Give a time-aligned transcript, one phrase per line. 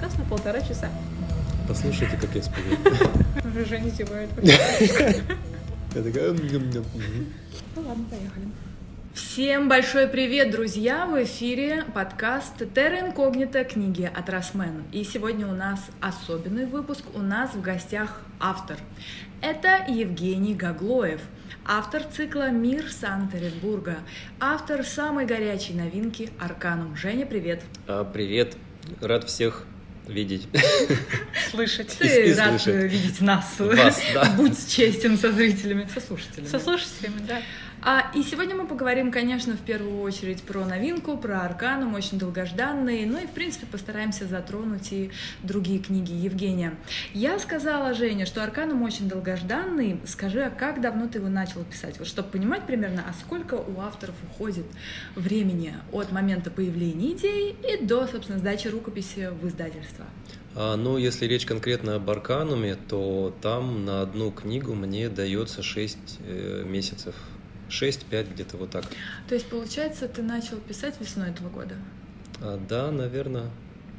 [0.00, 0.88] подкаст на полтора часа.
[1.68, 2.78] Послушайте, как я спою.
[3.44, 4.30] Уже Женя зевает.
[4.42, 6.32] Я такая...
[6.32, 8.46] Ну ладно, поехали.
[9.12, 11.04] Всем большой привет, друзья!
[11.04, 14.84] В эфире подкаст Терра Инкогнита книги от Росмен.
[14.90, 17.04] И сегодня у нас особенный выпуск.
[17.14, 18.78] У нас в гостях автор.
[19.42, 21.20] Это Евгений Гаглоев,
[21.66, 23.98] автор цикла «Мир Санкт-Петербурга»,
[24.38, 26.96] автор самой горячей новинки «Арканум».
[26.96, 27.62] Женя, привет!
[27.86, 28.56] А, привет.
[29.02, 29.66] Рад всех
[30.08, 30.48] видеть.
[31.50, 31.94] Слышать.
[32.00, 32.82] И- Ты и рад слышать.
[32.82, 33.44] э, видеть нас.
[33.58, 34.24] Вас, да.
[34.36, 36.46] Будь честен со зрителями, со слушателями.
[36.48, 37.40] Со слушателями, да.
[37.82, 43.06] А, и сегодня мы поговорим, конечно, в первую очередь про новинку, про Арканум, очень долгожданный,
[43.06, 45.10] ну и, в принципе, постараемся затронуть и
[45.42, 46.74] другие книги Евгения.
[47.14, 49.98] Я сказала, Женя, что Арканум очень долгожданный.
[50.04, 51.98] Скажи, а как давно ты его начал писать?
[51.98, 54.66] Вот чтобы понимать примерно, а сколько у авторов уходит
[55.16, 60.04] времени от момента появления идеи и до, собственно, сдачи рукописи в издательство?
[60.54, 66.18] А, ну, если речь конкретно об Аркануме, то там на одну книгу мне дается 6
[66.66, 67.14] месяцев.
[67.70, 68.84] 6-5 где-то вот так.
[69.28, 71.74] То есть, получается, ты начал писать весной этого года?
[72.40, 73.50] А, да, наверное,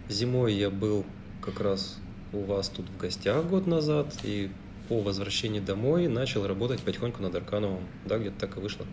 [0.09, 1.05] зимой я был
[1.41, 1.97] как раз
[2.33, 4.51] у вас тут в гостях год назад, и
[4.87, 7.87] по возвращении домой начал работать потихоньку над Арканумом.
[8.05, 8.85] Да, где-то так и вышло.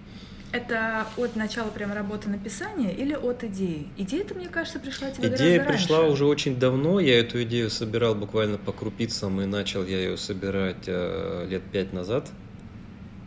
[0.50, 3.88] Это от начала прям работы написания или от идеи?
[3.98, 6.12] Идея-то, мне кажется, пришла тебе Идея пришла раньше.
[6.12, 7.00] уже очень давно.
[7.00, 11.92] Я эту идею собирал буквально по крупицам, и начал я ее собирать э, лет пять
[11.92, 12.30] назад,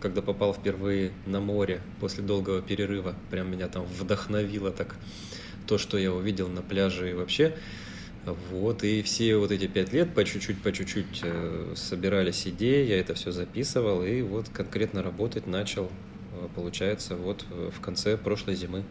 [0.01, 3.15] когда попал впервые на море после долгого перерыва.
[3.29, 4.95] Прям меня там вдохновило так
[5.67, 7.55] то, что я увидел на пляже и вообще.
[8.51, 12.99] Вот, и все вот эти пять лет по чуть-чуть, по чуть-чуть э, собирались идеи, я
[12.99, 15.89] это все записывал, и вот конкретно работать начал,
[16.33, 18.83] э, получается, вот э, в конце прошлой зимы.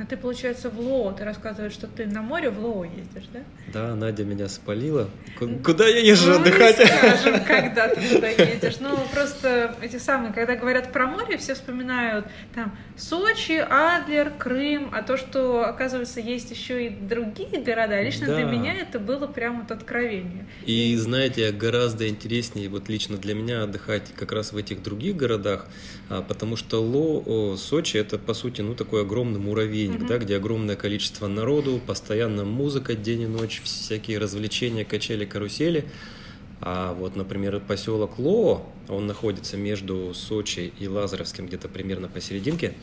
[0.00, 1.12] А ты, получается, в Лоу.
[1.12, 3.40] Ты рассказываешь, что ты на море в Лоу ездишь, да?
[3.72, 5.10] Да, Надя меня спалила.
[5.38, 6.78] Ку- Куда я езжу Ну, отдыхать?
[6.78, 8.76] не скажем, когда ты туда едешь.
[8.80, 15.02] Ну, просто эти самые, когда говорят про море, все вспоминают там Сочи, Адлер, Крым, а
[15.02, 18.50] то, что, оказывается, есть еще и другие города, лично для Да.
[18.52, 20.46] меня это было прям вот откровение.
[20.64, 25.66] И знаете, гораздо интереснее вот лично для меня отдыхать как раз в этих других городах,
[26.08, 29.40] а, потому что Ло, Сочи это по сути ну такой огромный
[29.88, 30.06] муравейник, Мгм.
[30.08, 35.84] да, где огромное количество народу, постоянно музыка день и ночь, всякие развлечения, качели, карусели.
[36.60, 42.74] А вот, например, поселок Лоо, он находится между Сочи и Лазаревским, где-то примерно посерединке.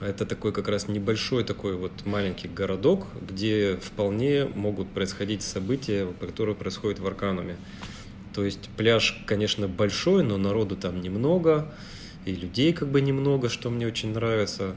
[0.00, 6.54] Это такой как раз небольшой такой вот маленький городок, где вполне могут происходить события, которые
[6.56, 7.56] происходят в Аркануме.
[8.34, 11.72] То есть пляж, конечно, большой, но народу там немного,
[12.24, 14.74] и людей как бы немного, что мне очень нравится.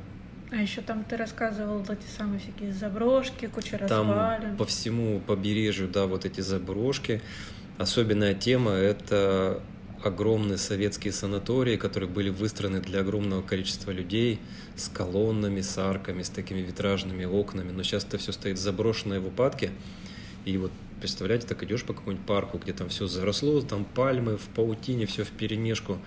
[0.56, 4.56] А еще там ты рассказывал эти самые всякие заброшки, куча Там развалин.
[4.56, 7.22] по всему побережью, да, вот эти заброшки.
[7.78, 9.62] Особенная тема– это
[10.02, 14.40] огромные советские санатории, которые были выстроены для огромного количества людей
[14.78, 17.72] с колоннами, с арками, с такими витражными окнами.
[17.72, 19.72] Но сейчас это все стоит заброшенное в упадке.
[20.46, 24.48] И вот представляете, так идешь по какому-нибудь парку, где там все заросло, там пальмы в
[24.56, 25.98] паутине, все в перемешку.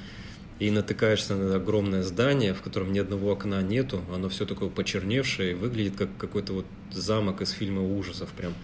[0.59, 5.55] И натыкаешься на огромное здание, в котором ни одного окна нету, оно все такое почерневшее
[5.55, 8.55] выглядит как какой-то вот замок из фильма ужасов прям.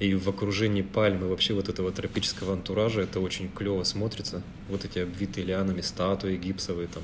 [0.00, 4.42] И в окружении пальмы вообще вот этого тропического антуража это очень клево смотрится.
[4.68, 7.02] Вот эти обвитые лианами статуи гипсовые там.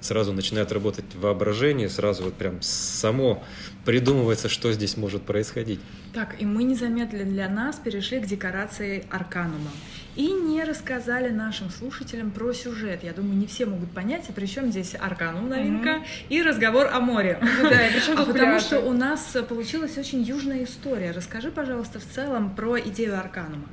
[0.00, 3.44] Сразу начинает работать воображение, сразу вот прям само
[3.84, 5.80] придумывается, что здесь может происходить.
[6.14, 9.70] Так, и мы незаметно для нас перешли к декорации Арканума.
[10.16, 13.00] И не рассказали нашим слушателям про сюжет.
[13.04, 16.04] Я думаю, не все могут понять, а при чем здесь Арканум новинка Мгм.
[16.30, 17.38] и разговор о море.
[17.42, 17.78] Ну да,
[18.14, 18.64] А потому пляжи?
[18.64, 21.10] что у нас получилась очень южная история.
[21.10, 23.66] Расскажи, пожалуйста, в целом про идею Арканума.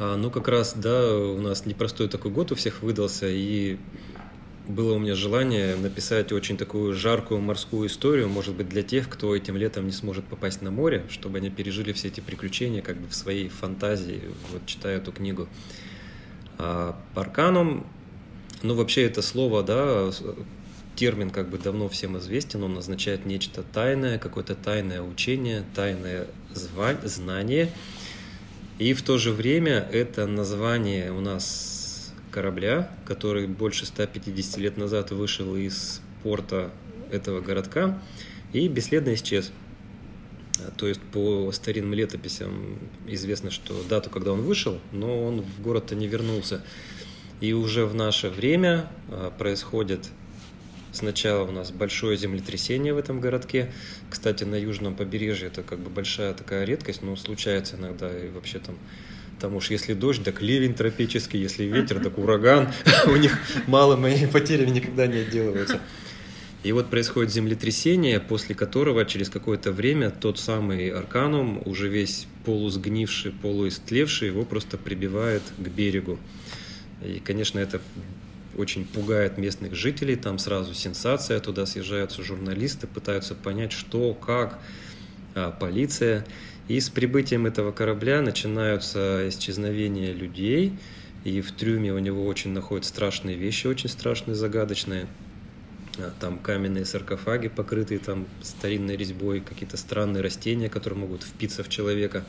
[0.00, 3.76] А, ну, как раз, да, у нас непростой такой год у всех выдался, и
[4.68, 9.34] было у меня желание написать очень такую жаркую морскую историю, может быть, для тех, кто
[9.34, 13.08] этим летом не сможет попасть на море, чтобы они пережили все эти приключения как бы
[13.08, 14.22] в своей фантазии,
[14.52, 15.48] вот читая эту книгу.
[16.58, 17.86] А Арканум,
[18.62, 20.10] ну, вообще это слово, да,
[20.94, 27.04] термин как бы давно всем известен, он означает нечто тайное, какое-то тайное учение, тайное зва-
[27.06, 27.70] знание.
[28.78, 31.71] И в то же время это название у нас
[32.32, 36.70] корабля, который больше 150 лет назад вышел из порта
[37.10, 38.00] этого городка
[38.52, 39.52] и бесследно исчез.
[40.58, 45.62] А, То есть по старинным летописям известно, что дату, когда он вышел, но он в
[45.62, 46.62] город-то не вернулся.
[47.40, 50.08] И уже в наше время а, происходят
[50.92, 53.72] Сначала у нас большое землетрясение в этом городке.
[54.10, 58.58] Кстати, на южном побережье это как бы большая такая редкость, но случается иногда и вообще
[58.58, 58.76] там
[59.42, 62.68] там уж если дождь, так ливень тропический, если ветер, так ураган.
[63.06, 63.36] У них
[63.66, 65.80] мало моими потерями никогда не отделываются.
[66.62, 73.32] И вот происходит землетрясение, после которого через какое-то время тот самый Арканум, уже весь полусгнивший,
[73.32, 76.20] полуистлевший, его просто прибивает к берегу.
[77.04, 77.80] И, конечно, это
[78.56, 84.60] очень пугает местных жителей, там сразу сенсация, туда съезжаются журналисты, пытаются понять, что, как,
[85.34, 86.24] а, полиция.
[86.72, 90.72] И с прибытием этого корабля начинаются исчезновения людей,
[91.22, 95.06] и в трюме у него очень находят страшные вещи, очень страшные, загадочные.
[95.98, 101.68] А, там каменные саркофаги, покрытые там старинной резьбой, какие-то странные растения, которые могут впиться в
[101.68, 102.24] человека.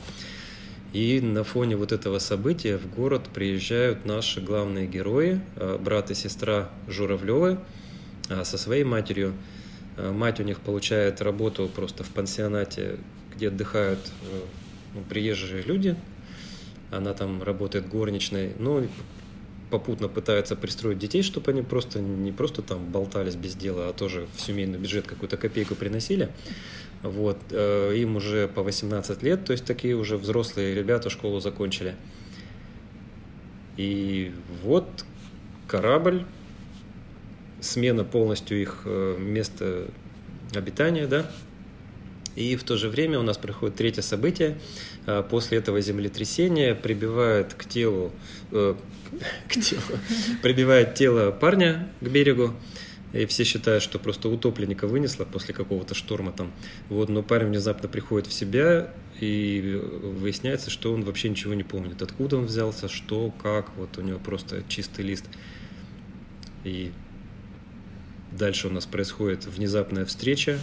[0.92, 6.14] И на фоне вот этого события в город приезжают наши главные герои, а, брат и
[6.14, 7.60] сестра Журавлевы
[8.28, 9.32] а, со своей матерью.
[9.96, 12.98] Мать у них получает работу просто в пансионате,
[13.44, 13.98] где отдыхают
[14.94, 15.96] ну, приезжие люди.
[16.90, 18.52] Она там работает горничной.
[18.58, 18.88] Ну,
[19.70, 24.26] попутно пытается пристроить детей, чтобы они просто не просто там болтались без дела, а тоже
[24.36, 26.30] в семейный бюджет какую-то копейку приносили.
[27.02, 31.96] Вот, э, им уже по 18 лет, то есть такие уже взрослые ребята школу закончили.
[33.76, 34.32] И
[34.62, 34.88] вот
[35.66, 36.24] корабль,
[37.60, 39.88] смена полностью их э, места
[40.54, 41.30] обитания, да,
[42.36, 44.58] и в то же время у нас происходит третье событие.
[45.06, 48.12] Э, после этого землетрясения прибивает к телу,
[48.50, 49.82] к телу
[50.42, 52.52] прибивает тело парня к берегу,
[53.12, 56.52] и все считают, что просто утопленника вынесло после какого-то шторма там.
[56.88, 62.02] Вот, но парень внезапно приходит в себя, и выясняется, что он вообще ничего не помнит.
[62.02, 65.24] Откуда он взялся, что, как, вот у него просто чистый лист.
[66.64, 66.92] И
[68.32, 70.58] дальше у нас происходит внезапная встреча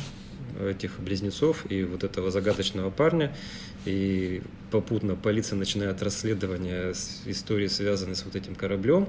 [0.60, 3.36] этих близнецов и вот этого загадочного парня.
[3.86, 6.94] И попутно полиция начинает расследование
[7.26, 9.08] истории, связанной с вот этим кораблем.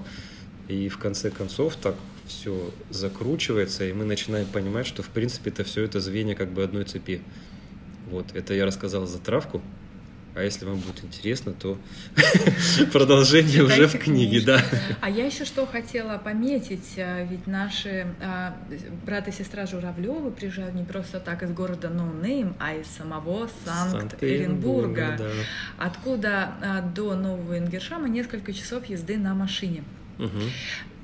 [0.69, 1.97] И в конце концов так
[2.27, 6.63] все закручивается, и мы начинаем понимать, что в принципе это все это звенья как бы
[6.63, 7.21] одной цепи.
[8.11, 9.61] Вот, это я рассказал за травку.
[10.35, 11.77] А если вам будет интересно, то
[12.93, 14.63] продолжение уже в книге, да.
[15.03, 18.57] А я еще что хотела пометить, э, ведь наши а,
[19.05, 23.51] брат и сестра Журавлевы приезжают не просто так из города No Name, а из самого
[23.67, 25.21] Санкт-Петербурга,
[25.77, 29.85] откуда а, до Нового Ингершама несколько часов езды на машине.
[30.19, 30.41] Угу.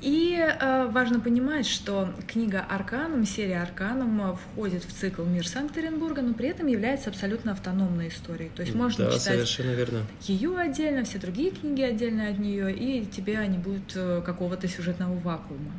[0.01, 6.23] И э, важно понимать, что книга Арканум, серия Арканум э, входит в цикл «Мир Санкт-Петербурга»,
[6.23, 8.51] но при этом является абсолютно автономной историей.
[8.55, 10.07] То есть можно да, читать совершенно верно.
[10.23, 15.19] ее отдельно, все другие книги отдельно от нее, и тебе не будет э, какого-то сюжетного
[15.19, 15.73] вакуума.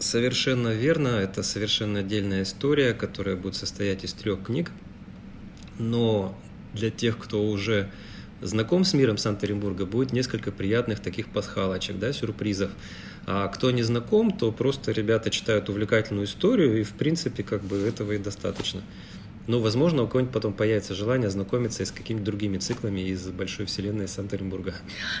[0.00, 4.72] Совершенно верно, это совершенно отдельная история, которая будет состоять из трех книг,
[5.78, 6.36] но
[6.74, 7.90] для тех, кто уже
[8.40, 12.70] знаком с миром Санкт-Петербурга, будет несколько приятных таких пасхалочек, да, сюрпризов.
[13.26, 17.76] А кто не знаком, то просто ребята читают увлекательную историю, и в принципе как бы
[17.76, 18.82] этого и достаточно.
[19.50, 24.06] Но, возможно, у кого-нибудь потом появится желание знакомиться с какими-то другими циклами из большой вселенной
[24.06, 24.74] Санкт-Петербурга.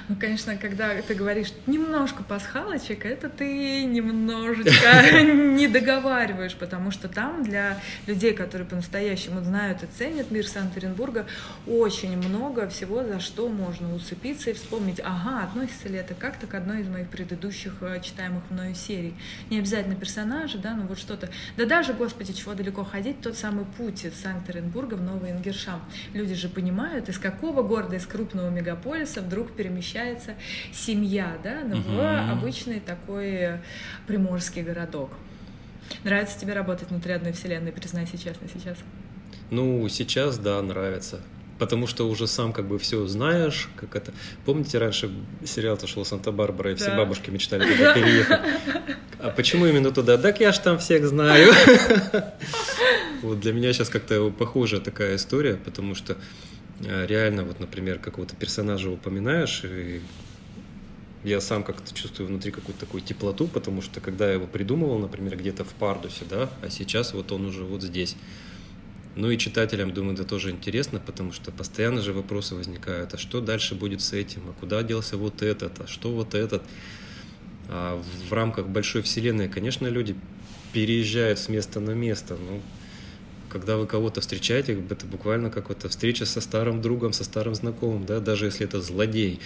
[0.08, 7.42] Ну, конечно, когда ты говоришь немножко пасхалочек, это ты немножечко не договариваешь, потому что там
[7.42, 11.26] для людей, которые по-настоящему знают и ценят мир Санкт-Петербурга,
[11.66, 16.54] очень много всего, за что можно уцепиться и вспомнить, ага, относится ли это как-то к
[16.54, 19.14] одной из моих предыдущих э, читаемых мною серий.
[19.50, 21.30] Не обязательно персонажи, да, но вот что-то.
[21.56, 25.80] Да даже, господи, чего далеко ходить, тот самый путь из Санкт-Петербурга в Новый Ингершам.
[26.12, 30.34] Люди же понимают, из какого города, из крупного мегаполиса вдруг перемещается
[30.72, 31.92] семья, да, ну, угу.
[31.92, 33.60] в обычный такой
[34.06, 35.10] приморский городок.
[36.04, 38.78] Нравится тебе работать внутри одной вселенной, признайся честно сейчас?
[39.50, 41.20] Ну, сейчас, да, нравится.
[41.58, 44.14] Потому что уже сам как бы все знаешь, как это.
[44.46, 45.10] Помните, раньше
[45.44, 48.40] сериал-то шел Санта-Барбара, и все бабушки мечтали туда переехать.
[49.18, 50.16] А почему именно туда?
[50.16, 51.52] Так я ж там всех знаю.
[53.22, 56.16] Вот для меня сейчас как-то похожая такая история, потому что
[56.80, 60.00] э, реально, вот, например, какого-то персонажа упоминаешь, и
[61.22, 65.36] я сам как-то чувствую внутри какую-то такую теплоту, потому что когда я его придумывал, например,
[65.36, 68.16] где-то в Пардусе, да, а сейчас вот он уже вот здесь.
[69.16, 73.40] Ну и читателям, думаю, это тоже интересно, потому что постоянно же вопросы возникают, а что
[73.40, 76.62] дальше будет с этим, а куда делся вот этот, а что вот этот.
[77.68, 80.16] А в рамках большой вселенной, конечно, люди
[80.72, 82.62] переезжают с места на место, ну,
[83.50, 88.06] когда вы кого-то встречаете, это буквально как вот встреча со старым другом, со старым знакомым,
[88.06, 89.40] да, даже если это злодей.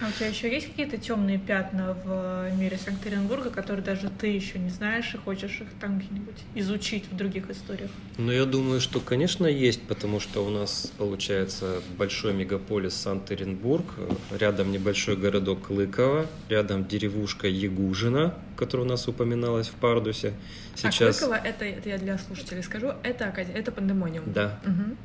[0.00, 4.58] А у тебя еще есть какие-то темные пятна в мире Санкт-Петербурга, которые даже ты еще
[4.58, 7.90] не знаешь и хочешь их там где-нибудь изучить в других историях?
[8.18, 13.84] Ну, я думаю, что, конечно, есть, потому что у нас получается большой мегаполис Санкт-Петербург,
[14.38, 20.34] рядом небольшой городок Лыково, рядом деревушка Ягужина, которая у нас упоминалась в Пардусе.
[20.74, 21.22] Сейчас...
[21.22, 24.32] А Клыково, это, это я для слушателей скажу, это, это пандемониум.
[24.32, 24.60] Да.
[24.64, 24.96] Угу.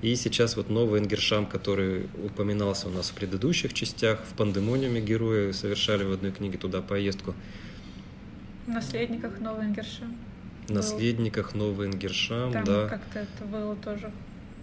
[0.00, 5.50] И сейчас вот новый Энгершам, который упоминался у нас в предыдущих частях, в пандемониуме герои
[5.50, 7.34] совершали в одной книге туда поездку.
[8.66, 10.16] В наследниках новый Энгершам.
[10.68, 12.88] В наследниках новый Энгершам, Там да.
[12.88, 14.12] как-то это было тоже.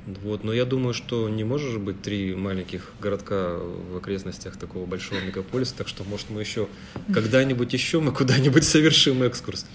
[0.05, 5.19] Вот, но я думаю, что не может быть три маленьких городка в окрестностях такого большого
[5.19, 6.67] мегаполиса, так что, может, мы еще
[7.13, 9.65] когда-нибудь еще мы куда-нибудь совершим экскурс.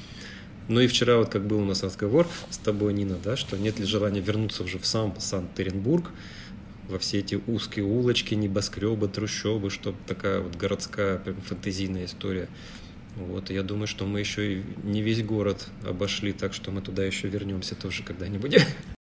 [0.70, 3.80] Ну и вчера вот как был у нас разговор с тобой, Нина, да, что нет
[3.80, 6.12] ли желания вернуться уже в сам Санкт-Петербург,
[6.88, 12.48] во все эти узкие улочки, небоскребы, трущобы, чтобы такая вот городская прям фантазийная история.
[13.16, 17.04] Вот, я думаю, что мы еще и не весь город обошли, так что мы туда
[17.04, 18.64] еще вернемся тоже когда-нибудь.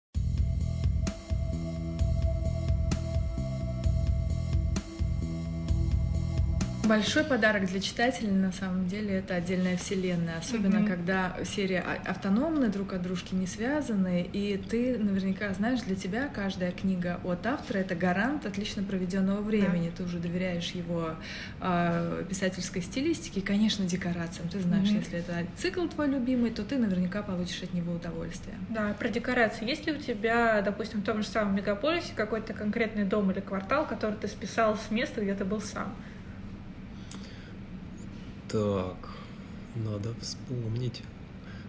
[6.88, 10.38] Большой подарок для читателей, на самом деле, это отдельная вселенная.
[10.38, 10.88] Особенно, mm-hmm.
[10.88, 16.72] когда серии автономны, друг от дружки не связаны, и ты наверняка знаешь, для тебя каждая
[16.72, 19.88] книга от автора— это гарант отлично проведенного времени.
[19.88, 19.96] Yeah.
[19.98, 21.16] Ты уже доверяешь его
[21.62, 24.50] э, писательской стилистике и, конечно, декорациям.
[24.50, 25.00] Ты знаешь, mm-hmm.
[25.00, 28.56] если это цикл твой любимый, то ты наверняка получишь от него удовольствие.
[28.70, 29.68] Да, про декорации.
[29.68, 33.88] Есть ли у тебя, допустим, в том же самом мегаполисе какой-то конкретный дом или квартал,
[33.88, 35.96] который ты списал с места, где ты был сам?
[38.56, 39.10] Так,
[39.76, 41.04] надо вспомнить.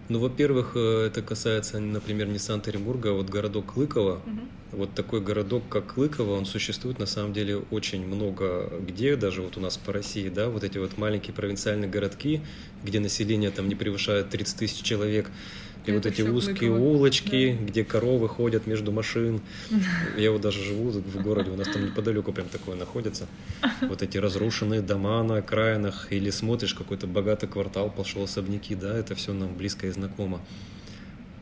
[0.07, 4.21] Ну, во-первых, э, это касается, например, не Санкт-Петербурга, а вот городок Клыково.
[4.25, 4.46] Угу.
[4.77, 9.57] Вот такой городок, как Клыково, он существует на самом деле очень много где, даже вот
[9.57, 12.41] у нас по России, да, вот эти вот маленькие провинциальные городки,
[12.83, 15.31] где население там не превышает 30 тысяч человек,
[15.87, 16.77] и вот эти узкие Клыково.
[16.77, 17.65] улочки, да.
[17.65, 19.41] где коровы ходят между машин.
[20.15, 23.25] Я вот даже живу в городе, у нас там неподалеку прям такое находится.
[23.81, 29.15] Вот эти разрушенные дома на окраинах, или смотришь какой-то богатый квартал, пошел особняки, да, это
[29.15, 30.39] все нам близко и знакомо.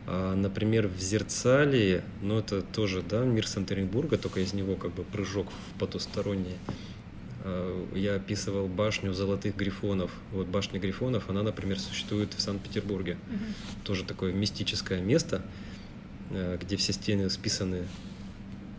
[0.07, 5.03] А, например, в Зерцале, ну это тоже, да, мир Санкт-Петербурга, только из него как бы
[5.03, 6.57] прыжок в потустороннее.
[7.43, 10.11] А, я описывал башню золотых грифонов.
[10.31, 13.17] Вот башня грифонов, она, например, существует в Санкт-Петербурге.
[13.29, 13.83] Угу.
[13.83, 15.41] Тоже такое мистическое место,
[16.31, 17.83] а, где все стены списаны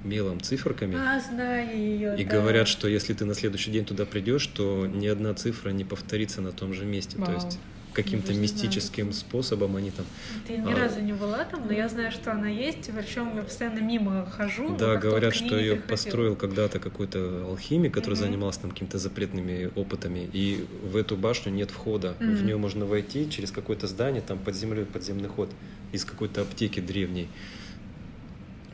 [0.05, 0.97] мелом циферками.
[0.97, 2.17] А, знаю ее.
[2.21, 2.31] И да.
[2.31, 6.41] говорят, что если ты на следующий день туда придешь, то ни одна цифра не повторится
[6.41, 7.19] на том же месте.
[7.19, 7.27] Вау.
[7.27, 7.59] То есть
[7.97, 10.05] каким-то мистическим способом они там.
[10.47, 10.77] Ты ни а...
[10.77, 14.77] разу не была там, но я знаю, что она есть, причем я постоянно мимо хожу.
[14.77, 18.19] Да, говорят, что ее построил когда-то какой-то алхимик, который mm-hmm.
[18.19, 22.37] занимался там какими-то запретными опытами, и в эту башню нет входа, mm-hmm.
[22.37, 25.51] в нее можно войти через какое-то здание, там под землей подземный ход
[25.93, 27.29] из какой-то аптеки древней.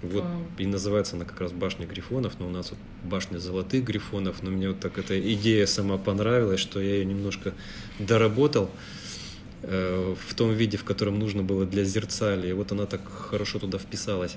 [0.03, 0.47] Вот wow.
[0.59, 4.51] и называется она как раз башня грифонов, но у нас вот башня золотых грифонов, но
[4.51, 7.55] мне вот так эта идея сама понравилась, что я ее немножко
[8.01, 8.69] доработал.
[9.63, 12.49] Э, в том виде, в котором нужно было для зерцали.
[12.49, 14.37] И вот она так хорошо туда вписалась.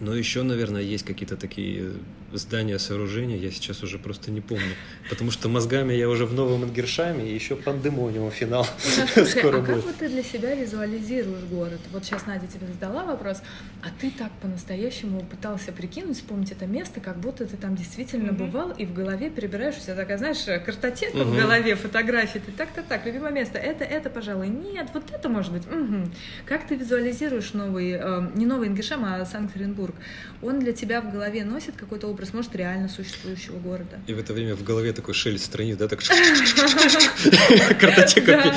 [0.00, 1.92] Но еще, наверное, есть какие-то такие
[2.32, 4.74] здания, сооружения, я сейчас уже просто не помню.
[5.08, 8.64] Потому что мозгами я уже в новом Энгершаме, и еще пандемониум финал
[9.26, 9.66] скоро а будет.
[9.66, 11.80] как вот ты для себя визуализируешь город?
[11.92, 13.42] Вот сейчас Надя тебе задала вопрос,
[13.82, 18.72] а ты так по-настоящему пытался прикинуть, вспомнить это место, как будто ты там действительно бывал,
[18.72, 23.06] и в голове перебираешь у тебя такая, знаешь, картотека в голове, фотографии, ты так-то так,
[23.06, 25.66] любимое место, это, это, пожалуй, нет, вот это может быть.
[25.66, 26.10] Угу.
[26.46, 29.94] Как ты визуализируешь новый, э, не новый Энгершам, а Санкт-Петербург?
[30.42, 34.00] Он для тебя в голове носит какой-то образ, может, реально существующего города.
[34.08, 36.00] И в это время в голове такой шелест страниц, да, так
[37.80, 38.52] картотека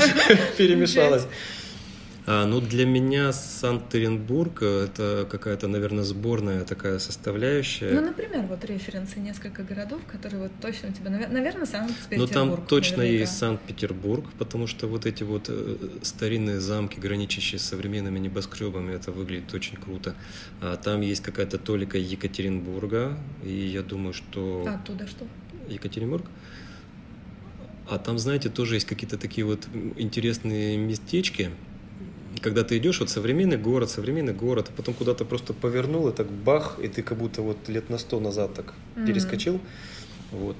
[0.58, 1.28] перемешалась.
[2.28, 7.92] А, ну, для меня Санкт-Петербург э,— это какая-то, наверное, сборная такая составляющая.
[7.92, 11.10] Ну, например, вот референсы несколько городов, которые вот точно у тебя...
[11.10, 12.18] Наверное, Санкт-Петербург.
[12.20, 13.22] Ну, там точно наверняка.
[13.22, 19.12] есть Санкт-Петербург, потому что вот эти вот э, старинные замки, граничащие с современными небоскребами, это
[19.12, 20.14] выглядит очень круто.
[20.62, 24.64] А там есть какая-то толика Екатеринбурга, и я думаю, что...
[24.68, 25.26] А оттуда что?
[25.70, 26.26] Екатеринбург?
[27.90, 31.52] А там, знаете, тоже есть какие-то такие вот интересные местечки,
[32.42, 36.30] когда ты идешь, вот современный город, современный город, а потом куда-то просто повернул, и так
[36.30, 39.08] бах, и ты как будто вот лет на сто назад так mm-hmm.
[39.08, 39.60] перескочил.
[40.32, 40.58] Вот.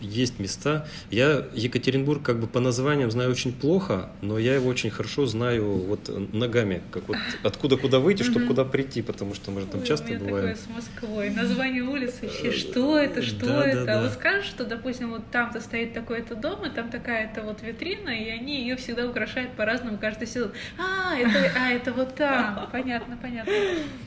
[0.00, 0.86] Есть места.
[1.10, 5.64] Я Екатеринбург как бы по названиям знаю очень плохо, но я его очень хорошо знаю
[5.72, 9.80] вот ногами, как вот откуда куда выйти, чтобы куда прийти, потому что мы же там
[9.80, 10.26] Ой, часто бываем.
[10.26, 11.30] такое с Москвой.
[11.30, 13.84] Название улицы вообще, что это, что Да, да, это?
[13.84, 13.98] да.
[14.00, 18.10] А вот скажешь, что, допустим, вот там-то стоит такой-то дом, и там такая-то вот витрина,
[18.10, 20.52] и они ее всегда украшают по-разному каждый сезон.
[20.78, 22.68] А, это, а, это вот там.
[22.72, 23.52] Понятно, понятно.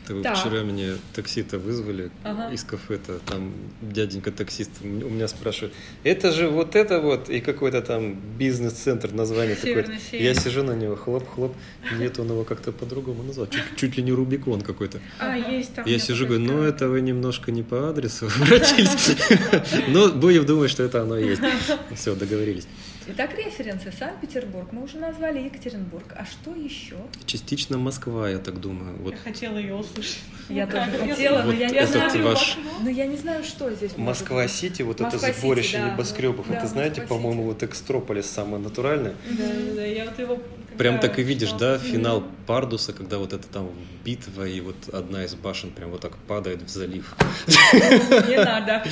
[0.10, 0.38] Вы Так.
[0.38, 2.52] вчера мне такси-то вызвали Ага.
[2.54, 5.74] из кафе-то, там дяденька таксист у меня спрашивает,
[6.04, 10.00] это же вот это вот, и какой-то там бизнес-центр, название такое.
[10.12, 11.56] Я сижу на него, хлоп-хлоп,
[11.98, 15.00] нет, он его как-то по-другому назвал, чуть, чуть ли не Рубикон какой-то.
[15.20, 15.86] А, есть там.
[15.86, 19.16] Я сижу, говорю, ну это вы немножко не по адресу обратились.
[19.88, 21.42] Но будем думать, что это оно и есть.
[21.96, 22.68] Все, договорились.
[23.06, 23.92] Итак, референсы.
[23.92, 24.70] Санкт-Петербург.
[24.72, 26.06] Мы уже назвали Екатеринбург.
[26.18, 26.96] А что еще?
[27.26, 28.96] Частично Москва, я так думаю.
[29.02, 30.20] Вот Я хотела ее услышать.
[30.48, 31.10] Я Ну тоже как?
[31.10, 32.24] хотела, но Вот я не знаю.
[32.24, 33.98] ваш- Но я не знаю, что здесь.
[33.98, 35.90] Москва-Сити, вот это сборище да.
[35.92, 39.16] небоскребов, Да, это, знаете, по-моему, вот Экстрополис самое натуральное.
[39.30, 39.44] да,
[39.76, 40.38] да, я вот его...
[40.78, 43.70] Прям так и видишь, да, финал Пардуса, когда вот это там
[44.04, 47.16] битва, и вот одна из башен прям вот так падает в залив.
[47.48, 48.84] Не надо.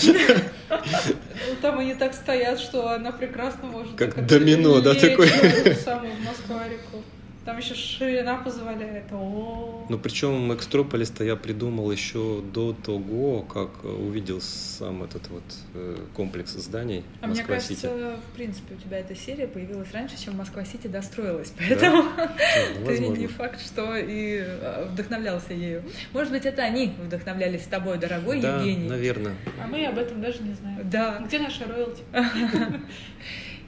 [0.69, 3.95] Ну, Там они так стоят, что она прекрасно может...
[3.95, 7.03] Как домино, да, в эту самую в Москва-реку.
[7.45, 9.05] Там еще ширина позволяет.
[9.11, 15.43] О, Ну, причем Экстрополис-то я придумал еще до того, как увидел сам этот вот
[15.73, 20.37] э, комплекс зданий А мне кажется, в принципе, у тебя эта серия появилась раньше, чем
[20.37, 21.51] Москва-Сити достроилась.
[21.57, 22.03] Поэтому
[22.79, 25.83] Ну, ты не факт, что и э, вдохновлялся ею.
[26.13, 28.87] Может быть, это они вдохновлялись тобой, дорогой Да, Евгений.
[28.87, 29.35] наверное.
[29.61, 30.89] А мы об этом даже не знаем.
[30.89, 31.19] Да.
[31.25, 32.03] Где наши роялти?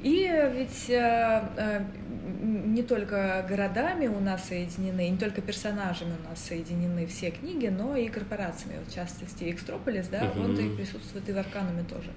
[0.04, 1.82] И ведь э, э,
[2.24, 7.96] не только городами у нас соединены, не только персонажами у нас соединены все книги, но
[7.96, 8.80] и корпорациями.
[8.88, 10.42] В частности, Экстрополис, да, Мгм.
[10.46, 12.12] он и присутствует и в Аркануме тоже.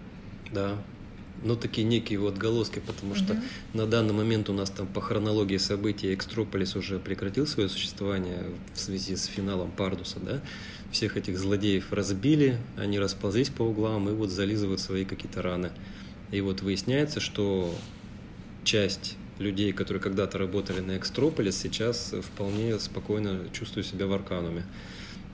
[0.52, 0.76] Да.
[1.44, 3.42] Ну, такие некие вот отголоски, потому что Мгм.
[3.74, 8.44] на данный момент у нас там по хронологии событий Экстрополис уже прекратил свое существование
[8.74, 10.40] в связи с финалом Пардуса, да.
[10.92, 15.72] Всех этих злодеев разбили, они расползлись по углам и вот зализывают свои какие-то раны.
[16.30, 17.74] И вот выясняется, что
[18.64, 24.64] часть людей, которые когда-то работали на Экстрополис, сейчас вполне спокойно чувствуют себя в Аркануме.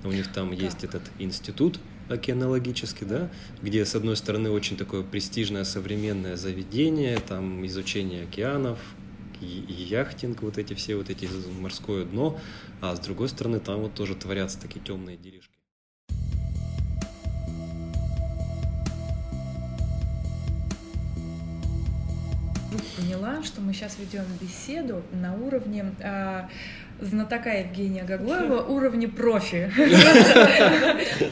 [0.05, 3.31] У них там есть этот институт океанологический, да,
[3.63, 8.79] где, с одной стороны, очень такое престижное современное заведение, там изучение океанов,
[9.41, 11.29] яхтинг, вот эти все, вот эти
[11.61, 12.39] морское дно,
[12.81, 15.52] а с другой стороны, там вот тоже творятся такие темные делишки.
[23.13, 26.49] Поняла, что мы сейчас ведем беседу на уровне а,
[27.03, 29.71] знатока Евгения Гаглоева, уровне профи.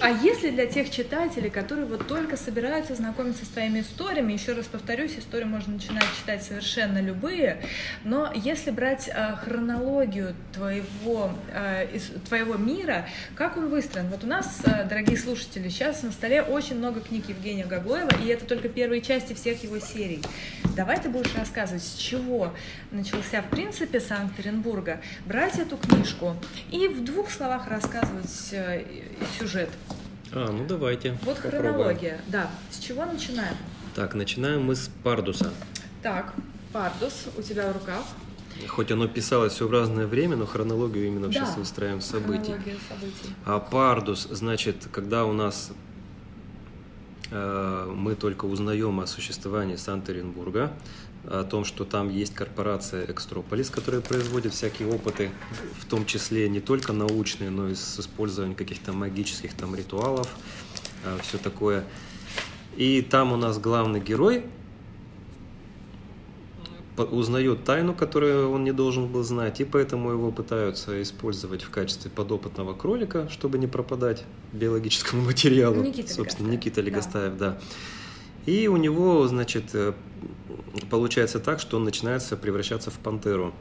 [0.01, 4.67] А если для тех читателей, которые вот только собираются знакомиться с твоими историями, еще раз
[4.67, 7.63] повторюсь, истории можно начинать читать совершенно любые,
[8.05, 11.87] но если брать а, хронологию твоего, а,
[12.29, 14.09] твоего мира, как он выстроен?
[14.09, 18.29] Вот у нас, а, дорогие слушатели, сейчас на столе очень много книг Евгения Гаглоева, и
[18.29, 20.23] это только первые части всех его серий.
[20.77, 22.53] Давай ты будешь рассказывать, с чего
[22.91, 26.37] начался, в принципе, Санкт-Петербурга, брать эту книжку
[26.71, 28.85] и в двух словах рассказывать э,
[29.39, 29.71] сюжет.
[30.33, 31.19] А, ну давайте.
[31.23, 31.63] Вот попробуем.
[31.63, 32.51] хронология, да.
[32.71, 33.55] С чего начинаем?
[33.95, 35.53] Так, начинаем мы с Пардуса.
[36.03, 36.33] Так,
[36.73, 38.05] Пардус у тебя в руках.
[38.69, 42.53] Хоть оно писалось все в разное время, но хронологию именно Да, сейчас выстраиваем событий.
[42.89, 43.35] Событий.
[43.45, 45.73] А Пардус, значит, когда у нас
[47.31, 50.73] э, мы только узнаем о существовании Санкт-Петербурга,
[51.31, 55.31] о том, что там есть корпорация Экстрополис, которая производит всякие опыты,
[55.79, 60.29] в том числе не только научные, но и с использованием каких-то магических там ритуалов,
[61.23, 61.85] все такое.
[62.77, 64.45] И там у нас главный герой
[66.97, 72.11] узнает тайну, которую он не должен был знать, и поэтому его пытаются использовать в качестве
[72.11, 75.83] подопытного кролика, чтобы не пропадать биологическому материалу.
[75.83, 76.83] Никита Собственно, Легостаев, Никита да.
[76.83, 77.59] Легостаев, да.
[78.47, 79.93] И у него, значит, э,
[80.91, 83.53] получается так, что он начинается превращаться в пантеру.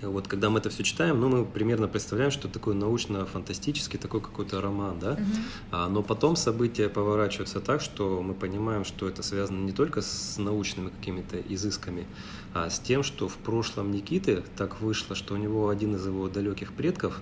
[0.00, 4.60] Вот когда мы это все читаем, ну, мы примерно представляем, что такое научно-фантастический, такой какой-то
[4.60, 5.12] роман, да?
[5.12, 5.26] Мгм.
[5.72, 10.38] А, но потом события поворачиваются так, что мы понимаем, что это связано не только с
[10.38, 12.06] научными какими-то изысками,
[12.54, 16.28] а с тем, что в прошлом Никиты так вышло, что у него один из его
[16.28, 17.20] далеких предков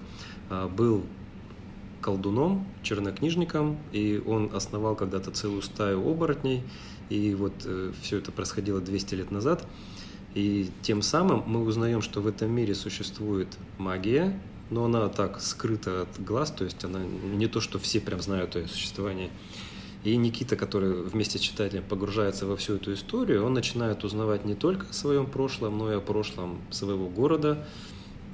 [0.50, 1.04] а, был
[2.06, 6.62] колдуном, чернокнижником, и он основал когда-то целую стаю оборотней,
[7.10, 7.68] и вот
[8.00, 9.66] все это происходило 200 лет назад.
[10.34, 14.40] И тем самым мы узнаем, что в этом мире существует магия,
[14.70, 18.54] но она так скрыта от глаз, то есть она не то, что все прям знают
[18.54, 19.30] о ее существовании.
[20.04, 24.54] И Никита, который вместе с читателем погружается во всю эту историю, он начинает узнавать не
[24.54, 27.66] только о своем прошлом, но и о прошлом своего города,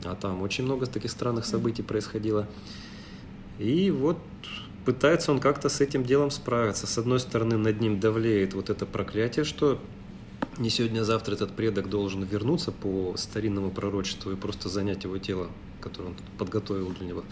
[0.05, 2.47] а там очень много таких странных событий происходило.
[3.59, 4.19] И вот
[4.85, 6.87] пытается он как-то с этим делом справиться.
[6.87, 9.79] С одной стороны, над ним давлеет вот это проклятие, что
[10.59, 15.19] не сегодня, а завтра этот предок должен вернуться по старинному пророчеству и просто занять его
[15.19, 15.49] тело,
[15.81, 17.25] которое он подготовил для него.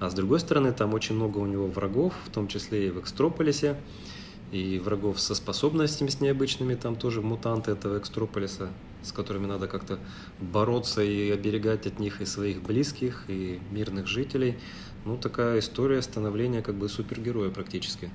[0.00, 2.98] А с другой стороны, там очень много у него врагов, в том числе и в
[2.98, 3.76] Экстрополисе,
[4.50, 8.70] и врагов со способностями с необычными, там тоже мутанты этого Экстрополиса,
[9.04, 9.98] с которыми надо как-то
[10.40, 14.58] бороться и оберегать от них и своих близких, и мирных жителей.
[15.04, 18.10] Ну, такая история становления как бы супергероя практически.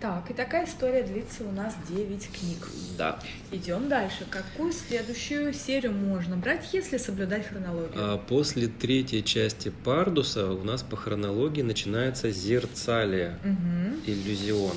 [0.00, 2.68] Так, и такая история длится у нас 9 книг.
[2.98, 3.18] Да.
[3.52, 4.26] Идем дальше.
[4.28, 7.92] Какую следующую серию можно брать, если соблюдать хронологию?
[7.96, 14.10] А после третьей части Пардуса у нас по хронологии начинается Зерцалия, Угу.
[14.10, 14.76] иллюзион.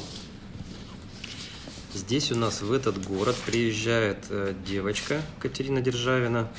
[1.93, 6.49] Здесь у нас в этот город приезжает э, девочка Катерина Державина,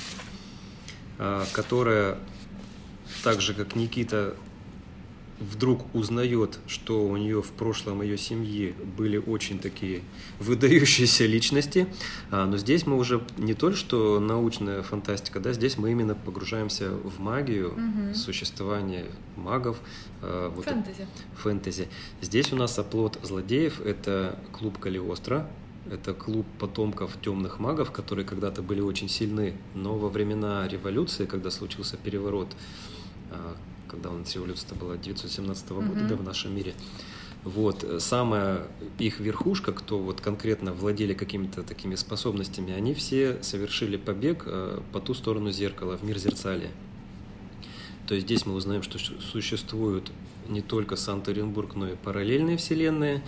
[1.19, 2.19] э, которая
[3.23, 4.35] так же как Никита
[5.41, 10.03] вдруг узнает, что у нее в прошлом ее семьи были очень такие
[10.41, 11.87] выдающиеся личности,
[12.31, 16.91] а, но здесь мы уже не только что научная фантастика, да, здесь мы именно погружаемся
[16.91, 18.15] в магию, Мгм.
[18.15, 19.79] существование магов,
[20.23, 21.07] а, вот Фэнтези.
[21.37, 21.89] фэнтези.
[22.21, 25.49] Здесь у нас оплот злодеев– это клуб Калиостро,
[25.91, 31.51] это клуб потомков темных магов, которые когда-то были очень сильны, но во времена революции, когда
[31.51, 32.49] случился переворот,
[33.31, 33.57] а,
[33.89, 36.09] когда у нас революция была 917 года Мгм.
[36.09, 36.75] да, в нашем мире,
[37.45, 38.67] вот, э, самая
[38.99, 45.01] их верхушка, кто вот конкретно владели какими-то такими способностями, они все совершили побег э, по
[45.01, 46.71] ту сторону зеркала, в мир зерцалия.
[48.07, 50.11] То есть здесь мы узнаем, что су- существуют
[50.49, 53.23] не только Санкт-Петербург, но и параллельные вселенные,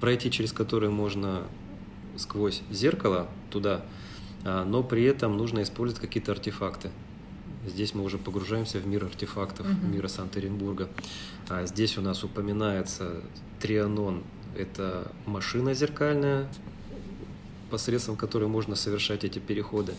[0.00, 1.42] пройти через которые можно
[2.16, 3.84] сквозь зеркало туда,
[4.44, 6.90] а, но при этом нужно использовать какие-то артефакты.
[7.66, 9.92] Здесь мы уже погружаемся в мир артефактов, Мгм.
[9.92, 10.88] мира Санкт-Петербурга.
[11.48, 13.22] А здесь у нас упоминается
[13.60, 14.22] Трианон.
[14.56, 16.46] Это машина зеркальная,
[17.70, 19.94] посредством которой можно совершать эти переходы.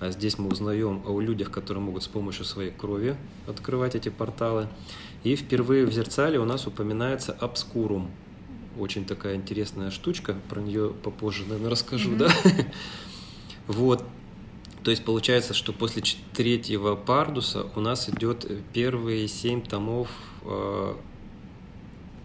[0.00, 3.14] А здесь мы узнаем о людях, которые могут с помощью своей крови
[3.46, 4.68] открывать эти порталы.
[5.22, 8.10] И впервые в зеркале у нас упоминается обскурум.
[8.78, 12.18] Очень такая интересная штучка, про нее попозже, наверное, расскажу, Мгм.
[12.18, 12.28] да?
[13.68, 14.02] Вот.
[14.84, 16.02] То есть получается, что после
[16.34, 20.08] третьего пардуса у нас идет первые семь томов,
[20.44, 20.94] э,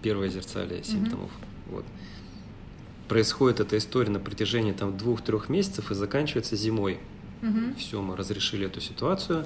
[0.01, 1.09] первое зерцалие, семь Мгм.
[1.11, 1.31] томов.
[1.67, 1.85] Вот.
[3.07, 6.99] Происходит эта история на протяжении там двух-трех месяцев и заканчивается зимой.
[7.41, 7.75] Мгм.
[7.75, 9.45] Все, мы разрешили эту ситуацию.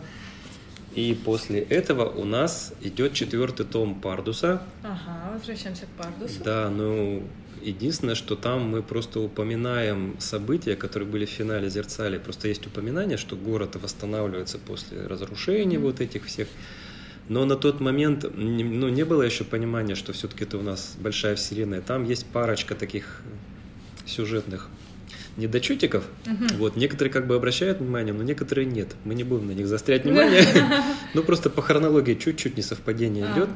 [0.95, 4.61] И после этого у нас идет четвертый том Пардуса.
[4.83, 6.43] Ага, возвращаемся к Пардусу.
[6.43, 7.23] Да, ну
[7.63, 12.17] единственное, что там мы просто упоминаем события, которые были в финале Зерцали.
[12.17, 15.85] Просто есть упоминание, что город восстанавливается после разрушений Мгм.
[15.87, 16.47] вот этих всех.
[17.29, 21.35] Но на тот момент ну, не было еще понимания, что все-таки это у нас большая
[21.35, 21.81] вселенная.
[21.81, 23.21] Там есть парочка таких
[24.05, 24.67] сюжетных
[25.37, 26.03] недочетиков.
[26.25, 26.47] Мгм.
[26.57, 28.95] Вот, некоторые как бы обращают внимание, но некоторые нет.
[29.05, 30.43] Мы не будем на них заострять внимание.
[31.13, 33.33] Ну, просто по хронологии чуть-чуть несовпадение А.
[33.33, 33.49] идет.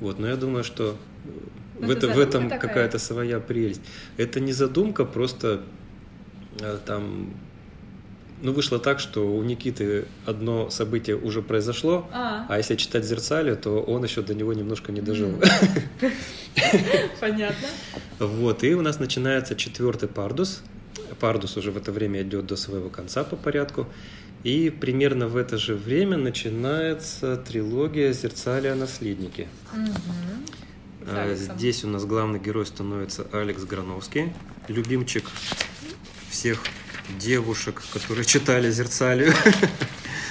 [0.00, 0.96] Вот, но я думаю, что
[1.80, 2.68] Ну, в, это в этом такая.
[2.68, 3.80] какая-то своя прелесть.
[4.16, 5.62] Это не задумка, просто
[6.60, 7.34] э, там...
[8.42, 13.54] Ну, вышло так, что у Никиты одно событие уже произошло, А, а если читать Зерцали,
[13.54, 15.34] то он еще до него немножко не дожил.
[17.20, 17.68] Понятно.
[18.18, 20.62] Вот, и у нас начинается четвертый пардус.
[21.18, 23.86] Пардус уже в это время идет до своего конца по порядку.
[24.42, 28.74] И примерно в это же время начинается трилогия «Зерцалия.
[28.74, 29.48] Наследники».
[29.74, 29.92] Мгм.
[31.06, 31.58] А, Алексом.
[31.58, 34.32] Здесь у нас главный герой становится Алекс Грановский,
[34.68, 35.24] любимчик
[36.28, 36.62] всех
[37.18, 39.32] девушек, которые читали «Зерцалию».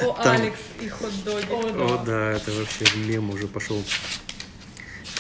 [0.02, 1.46] О, Там- Алекс и хот-доги.
[1.52, 3.84] О, да, это вообще мем уже пошел.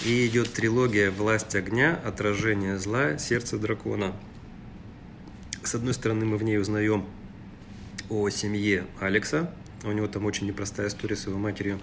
[0.05, 4.15] И идет трилогия «Власть огня», «Отражение зла», «Сердце дракона».
[5.63, 7.05] С одной стороны, мы в ней узнаем
[8.09, 9.53] о семье Алекса.
[9.83, 11.79] У него там очень непростая история с его матерью.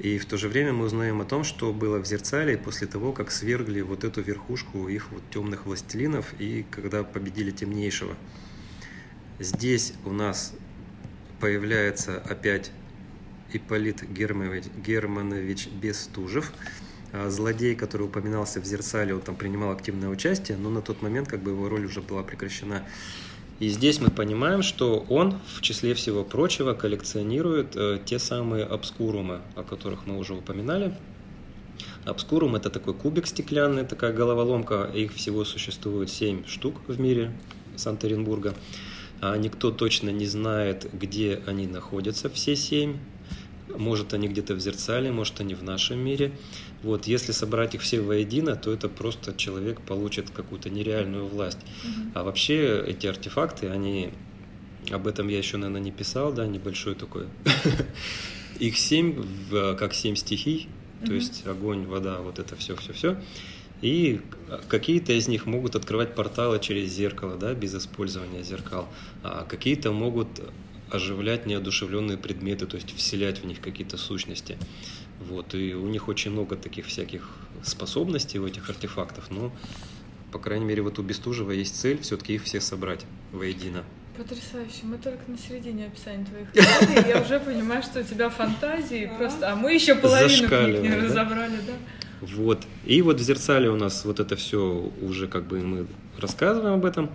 [0.00, 3.12] И в то же время мы узнаем о том, что было в Зерцале после того,
[3.12, 8.16] как свергли вот эту верхушку их вот темных властелинов и когда победили темнейшего.
[9.38, 10.54] Здесь у нас
[11.38, 12.72] появляется опять
[13.52, 16.50] Ипполит Германович, Германович Бестужев,
[17.12, 21.28] а, злодей, который упоминался в Зерцале, он там принимал активное участие, но на тот момент
[21.28, 22.86] как бы его роль уже была прекращена.
[23.60, 29.42] И здесь мы понимаем, что он, в числе всего прочего, коллекционирует э, те самые обскурумы,
[29.54, 30.94] о которых мы уже упоминали.
[32.06, 34.90] Обскурум это такой кубик стеклянный, такая головоломка.
[34.94, 37.32] Их всего существует 7 штук в мире
[37.76, 38.54] Санкт-Петербурга.
[39.20, 42.96] А никто точно не знает, где они находятся, все семь.
[43.68, 46.32] Может, они где-то в зерцале, может, они в нашем мире.
[46.82, 51.58] Вот, если собрать их все воедино, то это просто человек получит какую-то нереальную власть.
[51.84, 52.12] Мгм.
[52.14, 54.10] А вообще эти артефакты, они,
[54.90, 57.26] об этом я еще, наверное, не писал, да, небольшой такой.
[58.58, 59.22] Их семь,
[59.78, 60.68] как семь стихий,
[61.04, 63.16] то есть огонь, вода, вот это все, все, все.
[63.82, 64.20] И
[64.68, 68.88] какие-то из них могут открывать порталы через зеркало, да, без использования зеркал.
[69.22, 70.28] А какие-то могут
[70.90, 74.58] оживлять неодушевленные предметы, то есть вселять в них какие-то сущности.
[75.28, 77.28] Вот, и у них очень много таких всяких
[77.62, 79.52] способностей у этих артефактов, но,
[80.32, 83.84] по крайней мере, вот у Бестужева есть цель все-таки их всех собрать воедино.
[84.16, 84.80] Потрясающе.
[84.84, 89.52] Мы только на середине описания твоих книг, я уже понимаю, что у тебя фантазии просто...
[89.52, 91.72] А мы еще половину книг не разобрали, да?
[92.20, 92.66] Вот.
[92.84, 95.86] И вот в зеркале у нас вот это все уже как бы мы
[96.18, 97.10] рассказываем об этом.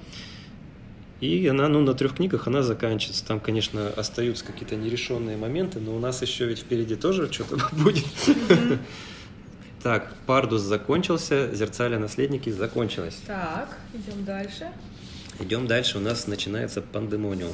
[1.22, 3.26] И она, ну, на трех книгах она заканчивается.
[3.26, 8.06] Там, конечно, остаются какие-то нерешенные моменты, но у нас еще ведь впереди тоже что-то будет.
[9.82, 13.20] Так, Пардус закончился, Зерцалия наследники закончилось.
[13.28, 14.72] Так, идем дальше.
[15.40, 17.52] Идем дальше, у нас начинается пандемониум.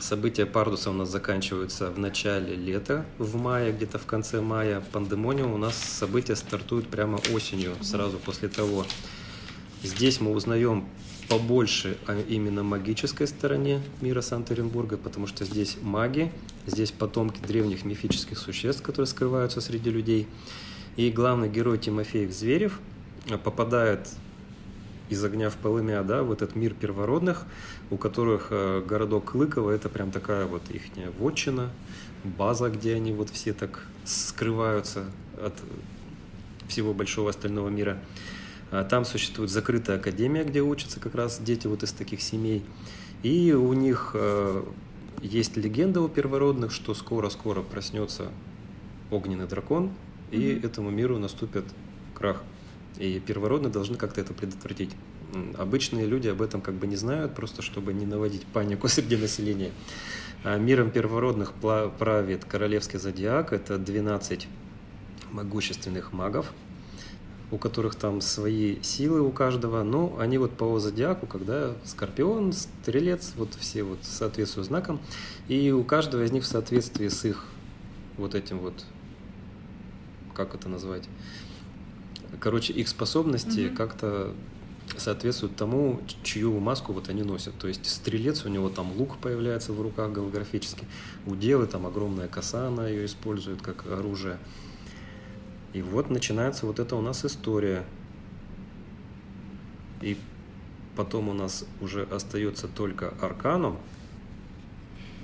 [0.00, 4.82] События Пардуса у нас заканчиваются в начале лета, в мае, где-то в конце мая.
[4.92, 8.84] Пандемониум у нас события стартуют прямо осенью, сразу после того.
[9.82, 10.88] Здесь мы узнаем
[11.32, 16.30] побольше о именно магической стороне мира Санкт-Петербурга, потому что здесь маги,
[16.66, 20.28] здесь потомки древних мифических существ, которые скрываются среди людей.
[20.96, 22.78] И главный герой Тимофеев Зверев
[23.30, 24.10] э, попадает
[25.08, 27.46] из огня в полымя, да, в этот мир первородных,
[27.90, 30.82] у которых э, городок Клыково это прям такая вот их
[31.18, 31.70] вотчина,
[32.24, 35.06] база, где они вот все так скрываются
[35.42, 35.54] от
[36.68, 37.96] всего большого остального мира.
[38.72, 42.64] А Там существует закрытая академия, где учатся как раз дети вот из таких семей.
[43.22, 44.64] И у них э,
[45.20, 48.30] есть легенда у первородных, что скоро-скоро проснется
[49.10, 49.90] огненный дракон,
[50.30, 50.66] и Мгм.
[50.66, 51.64] этому миру наступит
[52.14, 52.42] крах.
[52.98, 54.90] И первородные должны как-то это предотвратить.
[55.58, 59.70] Обычные люди об этом как бы не знают, просто чтобы не наводить панику среди населения.
[60.44, 63.52] А Миром первородных правит королевский зодиак.
[63.52, 64.48] Это 12
[65.30, 66.52] могущественных магов,
[67.52, 69.82] у которых там свои силы у каждого.
[69.84, 75.00] Но они вот по зодиаку, когда скорпион, стрелец, вот все вот соответствуют знакам.
[75.48, 77.46] И у каждого из них в соответствии с их
[78.16, 78.84] вот этим вот,
[80.34, 81.04] как это назвать,
[82.40, 83.76] короче, их способности Мгм.
[83.76, 84.34] как-то
[84.96, 87.54] соответствуют тому, чью маску вот они носят.
[87.58, 90.86] То есть стрелец, у него там лук появляется в руках голографически,
[91.26, 94.38] у девы там огромная коса, она ее использует как оружие.
[95.72, 97.84] И вот начинается вот эта у нас история.
[100.00, 100.16] И
[100.96, 103.78] потом у нас уже остается только Арканум.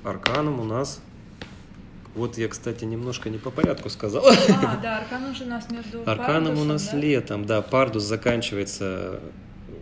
[0.05, 1.01] Арканум у нас...
[2.15, 4.25] Вот я, кстати, немножко не по порядку сказал.
[4.27, 6.97] А, да, Арканум же у нас между Арканумом и Пардусом, нас да?
[6.99, 9.21] летом, да, Пардус заканчивается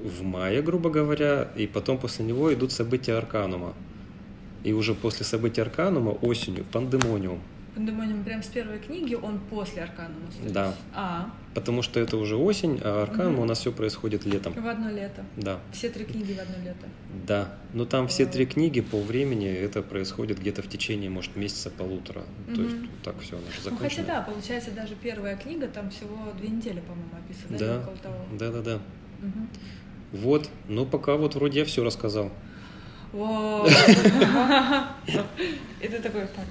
[0.03, 3.75] в мае, грубо говоря, и потом после него идут события Арканума.
[4.65, 7.41] И уже после событий Арканума осенью Пандемониум.
[7.81, 10.27] Пандемониум прям с первой книги, он после Арканума.
[10.49, 10.75] Да.
[10.95, 13.43] А, Потому что это уже осень, а Арканум Мгм.
[13.43, 14.55] у нас все происходит летом.
[14.55, 15.23] в одно лето.
[15.37, 16.87] Да, Все три книги в одно лето.
[17.27, 17.49] да.
[17.75, 22.23] Но там все три книги по времени это происходит где-то в течение, может, месяца полутора.
[22.55, 24.07] То есть вот так все, оно же Ну, хотя закончено.
[24.07, 27.81] да, получается, даже первая книга, там всего две недели, по-моему, описано, Да.
[27.83, 28.25] около того.
[28.39, 28.79] Да, да, да.
[29.21, 29.49] Мгм.
[30.13, 32.31] Вот, ну пока вот вроде я все рассказал.
[33.13, 33.19] И
[35.89, 36.47] ты такой, так,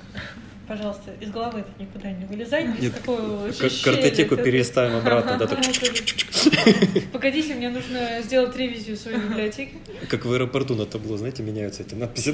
[0.67, 5.47] пожалуйста, из головы это никуда не вылезай, Нет, с какой Как картотеку переставим обратно, да,
[5.47, 5.60] так
[7.12, 9.78] Погодите, мне нужно сделать ревизию своей библиотеки.
[10.10, 12.34] Как в аэропорту на табло, знаете, меняются эти надписи.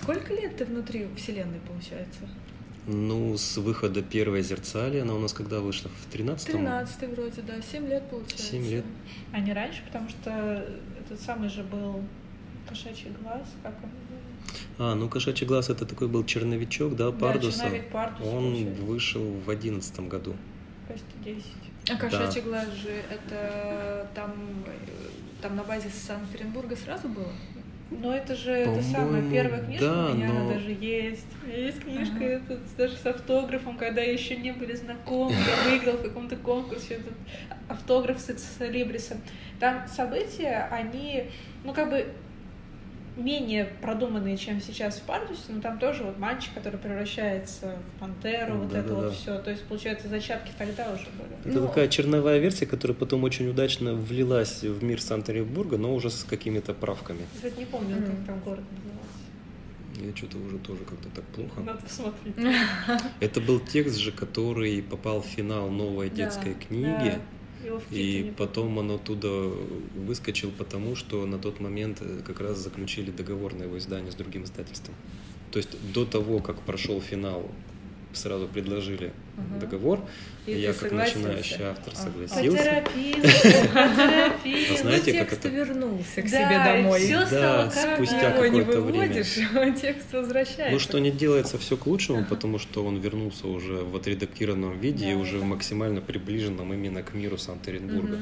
[0.00, 2.20] Сколько лет ты внутри Вселенной, получается?
[2.90, 5.90] Ну, с выхода первой зерцали, она у нас когда вышла?
[5.90, 8.42] В 13 Тринадцатый вроде, да, семь лет получается.
[8.42, 8.84] Семь лет.
[9.30, 10.66] А не раньше, потому что
[10.98, 12.02] этот самый же был
[12.66, 13.90] кошачий глаз, как он?
[14.78, 17.64] А, ну Кошачий глаз это такой был черновичок, да, Пардуса.
[17.64, 18.82] черновик Пардуса, Он получается.
[18.84, 20.34] вышел в одиннадцатом году.
[20.88, 21.44] Почти 10.
[21.90, 24.32] А кошачий глаз же это там,
[25.42, 27.32] там на базе Санкт-Петербурга сразу было?
[27.90, 31.26] Но это же это самая первая книжка да, у меня но- она даже есть.
[31.42, 32.24] У меня есть книжка Ага.
[32.24, 37.14] этот, даже с автографом, когда еще не были знакомы, я выиграл в каком-то конкурсе этот
[37.68, 39.18] автограф с Экслибрисом.
[39.58, 41.30] Там события, они,
[41.64, 42.06] ну как бы
[43.18, 48.54] менее продуманные, чем сейчас в Пардусе, но там тоже вот мальчик, который превращается в пантеру,
[48.54, 49.10] Ну, вот да, это да, вот да.
[49.10, 49.38] все.
[49.40, 51.40] То есть, получается, зачатки тогда уже были.
[51.44, 56.10] Это Ну, такая черновая версия, которая потом очень удачно влилась в мир Санкт-Петербурга, но уже
[56.10, 57.20] с какими-то правками.
[57.20, 58.04] Я, кстати, не помню, Мгм.
[58.06, 60.08] как там город назывался.
[60.10, 61.60] Я что-то уже тоже как-то так плохо.
[61.60, 62.36] Надо посмотреть.
[63.20, 66.86] Это был текст же, который попал в финал новой Да, детской книги.
[67.14, 67.18] Да.
[67.90, 69.28] И потом он оттуда
[69.96, 74.14] выскочил, потому что на тот момент э, как раз заключили договор на его издание с
[74.14, 74.94] другим издательством.
[75.50, 77.50] То есть до того, как прошел финал,
[78.12, 79.60] сразу предложили Мгм.
[79.60, 80.00] договор,
[80.46, 81.18] И я как согласился?
[81.18, 82.84] начинающий автор согласился.
[83.74, 87.02] А знаете, ну, как текст это- вернулся к Да, себе домой.
[87.02, 89.24] и всё Да, стало спустя какое-то время.
[89.54, 90.70] а текст возвращается.
[90.72, 95.10] Ну, что не делается все к лучшему, потому что он вернулся уже в отредактированном виде
[95.10, 95.44] и уже да.
[95.44, 98.18] максимально приближенном именно к миру Санкт-Петербурга.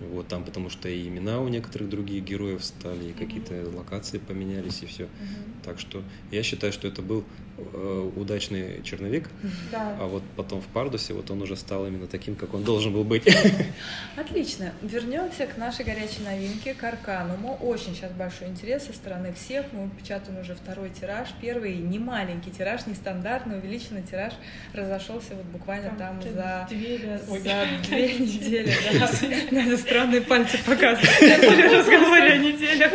[0.00, 4.82] Вот там, потому что и имена у некоторых других героев стали, и какие-то локации поменялись,
[4.82, 5.04] и все.
[5.04, 5.62] Мгм.
[5.64, 7.22] Так что я считаю, что это был
[7.58, 9.28] э, удачный черновик,
[9.70, 9.96] Да.
[10.00, 13.04] а вот потом в Пардусе вот он уже стал именно таким, как он должен был
[13.04, 13.24] быть.
[14.16, 14.72] Отлично.
[14.80, 17.56] Вернемся к нашей горячей новинке, к Аркануму.
[17.60, 19.66] Очень сейчас большой интерес со стороны всех.
[19.72, 21.28] Мы печатаем уже второй тираж.
[21.42, 24.32] Первый не маленький тираж, нестандартный, увеличенный тираж
[24.72, 27.34] разошелся вот буквально там, ты за, две за
[28.18, 28.72] недели.
[28.98, 29.76] да.
[29.90, 32.92] Странные пальцы показывать при разговоре о неделях.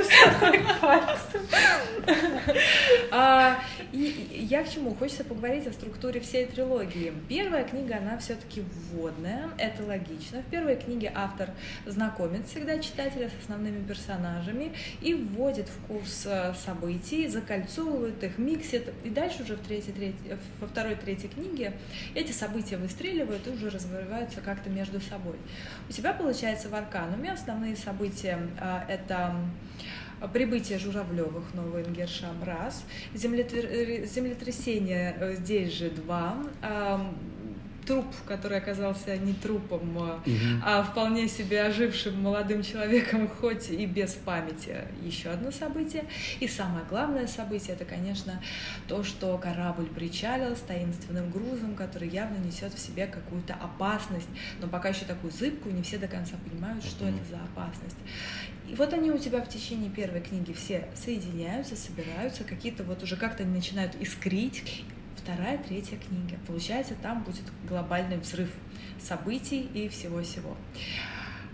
[3.11, 3.59] А,
[3.91, 4.05] И
[4.35, 4.93] и я к чему?
[4.93, 7.13] Хочется поговорить о структуре всей трилогии.
[7.27, 10.41] Первая книга, она все-таки вводная, это логично.
[10.41, 11.49] В первой книге автор
[11.85, 18.89] знакомит всегда читателя с основными персонажами и вводит в курс э, событий, закольцовывает их, миксит.
[19.03, 21.73] И дальше уже в третьей, третьей, во второй, третьей книге
[22.13, 25.35] эти события выстреливают и уже развиваются как-то между собой.
[25.89, 29.35] У тебя получается в Аркануме основные события а, это
[30.33, 36.37] прибытие Журавлевых Новый Ингершам раз, э, землетрясение э, здесь же два,
[37.85, 40.23] труп, который оказался не трупом, а
[40.63, 46.05] а вполне себе ожившим молодым человеком, хоть и без памяти, еще одно событие.
[46.39, 48.41] И самое главное событие, это, конечно,
[48.87, 54.27] то, что корабль причалил с таинственным грузом, который явно несет в себе какую-то опасность,
[54.59, 57.97] но пока еще такую зыбкую, не все до конца понимают, что это за опасность.
[58.67, 63.15] И вот они у тебя в течение первой книги все соединяются, собираются, какие-то вот уже
[63.15, 64.83] как-то начинают искрить.
[65.17, 66.37] Вторая, третья книга.
[66.47, 68.49] Получается, там будет глобальный взрыв
[69.01, 70.55] событий и всего-всего.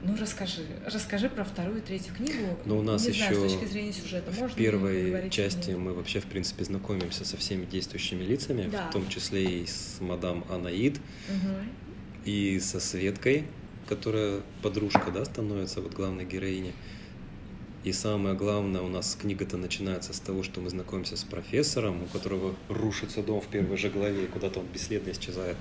[0.03, 0.65] Ну, расскажи.
[0.85, 2.57] Расскажи про вторую и третью книгу.
[2.65, 4.31] Но у нас Не знаю, еще с точки зрения сюжета.
[4.31, 8.89] Можно в первой части мы вообще, в принципе, знакомимся со всеми действующими лицами, Да.
[8.89, 10.97] в том числе и с мадам Анаид,
[11.29, 11.69] Мгм.
[12.25, 13.45] и со Светкой,
[13.87, 16.73] которая подружка, да, становится вот главной героиней.
[17.83, 22.05] И самое главное, у нас книга-то начинается с того, что мы знакомимся с профессором, у
[22.05, 25.57] которого рушится дом в первой же главе, и куда-то он бесследно исчезает.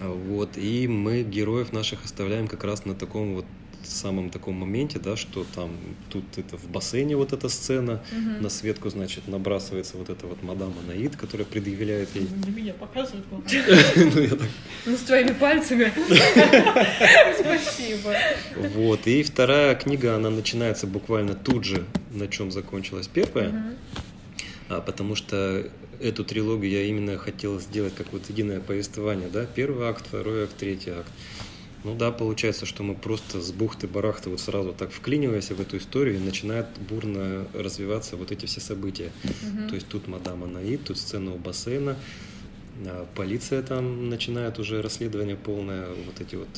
[0.00, 3.44] А Вот, и мы героев наших оставляем как раз на таком вот
[3.86, 5.70] самом таком моменте, да, что там
[6.10, 8.42] тут это в бассейне вот эта сцена, Мгм.
[8.42, 12.26] на Светку, значит, набрасывается вот эта вот мадам Анаид, которая предъявляет ей...
[12.46, 13.26] На меня показывают.
[13.96, 14.38] Ну,
[14.86, 15.92] Ну, с твоими пальцами.
[17.40, 18.14] Спасибо.
[18.74, 23.74] Вот, и вторая книга, она начинается буквально тут же, на чем закончилась первая,
[24.68, 25.66] а, потому что
[26.00, 30.54] эту трилогию я именно хотел сделать как вот единое повествование, да, первый акт, второй акт,
[30.58, 31.10] третий акт.
[31.84, 36.16] Ну да, получается, что мы просто с бухты-барахты вот сразу так вклиниваемся в эту историю,
[36.16, 39.10] и начинают бурно развиваться вот эти все события.
[39.24, 39.68] Мгм.
[39.68, 41.96] То есть тут мадам Анаид, тут сцена у бассейна,
[42.86, 46.48] а, полиция там начинает уже расследование полное, вот эти вот,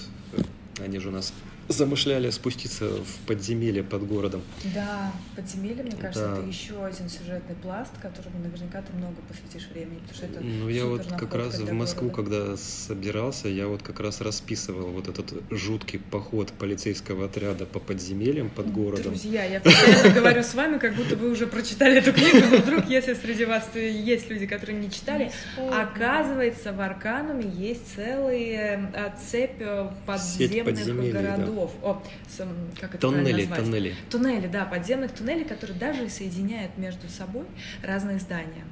[0.78, 1.32] они же у нас
[1.68, 4.42] замышляли спуститься в подземелье под городом.
[4.74, 6.38] Да, подземелье, мне кажется, Да.
[6.38, 10.68] это еще один сюжетный пласт, которому наверняка ты много посвятишь времени, потому что это Ну,
[10.68, 12.31] я вот как раз в Москву, города.
[12.40, 18.50] когда собирался, я вот как раз расписывал вот этот жуткий поход полицейского отряда по подземельям
[18.50, 19.12] под городом.
[19.12, 22.88] Друзья, я постоянно говорю с вами, как будто вы уже прочитали эту книгу, но вдруг,
[22.88, 25.31] если среди вас есть люди, которые не читали,
[25.72, 31.12] оказывается, в Аркануме есть целая э, цепь э, подземных подземелий,
[31.54, 31.72] городов.
[31.82, 32.38] О, с,
[32.80, 33.94] как это Тоннели, тоннели.
[34.10, 37.44] Туннели, да, подземных туннелей, которые даже соединяют между собой
[37.82, 38.64] разные здания.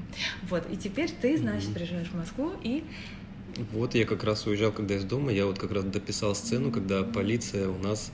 [0.48, 1.74] Вот, и теперь ты, значит, Мгм.
[1.74, 2.84] приезжаешь в Москву и
[3.74, 7.02] Вот я как раз уезжал, когда из дома, я вот как раз дописал сцену, когда
[7.02, 8.10] полиция у нас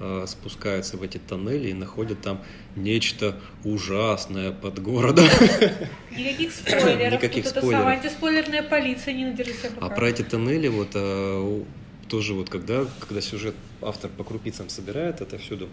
[0.00, 2.42] э, спускается в эти тоннели и находит там
[2.74, 5.24] нечто ужасное под городом.
[6.10, 7.12] Никаких спойлеров.
[7.12, 7.86] Никаких Тут это спойлеров.
[7.86, 11.64] антиспойлерная полиция, не надержи себя А про эти тоннели вот э, у-
[12.08, 15.68] тоже вот когда, когда сюжет автор по крупицам собирает это всюду,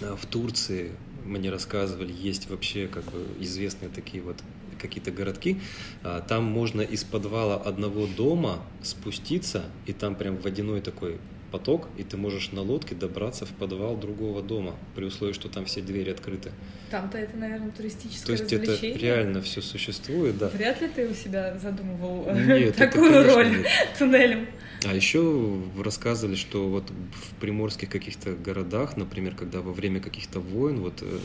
[0.00, 0.92] э, в Турции
[1.24, 4.36] мне рассказывали, есть вообще как бы известные такие вот
[4.80, 5.60] какие-то городки,
[6.02, 11.18] а, там можно из подвала одного дома спуститься, и там прям водяной такой
[11.52, 15.66] поток, и ты можешь на лодке добраться в подвал другого дома, при условии, что там
[15.66, 16.50] все двери открыты.
[16.90, 20.48] Там-то это, наверное, туристическое То есть это реально все существует, да.
[20.48, 23.66] Вряд ли ты у себя задумывал Нет, такую это, роль нет.
[23.98, 24.46] туннелем.
[24.84, 30.80] А еще рассказывали, что вот в приморских каких-то городах, например, когда во время каких-то войн,
[30.80, 31.18] вот э,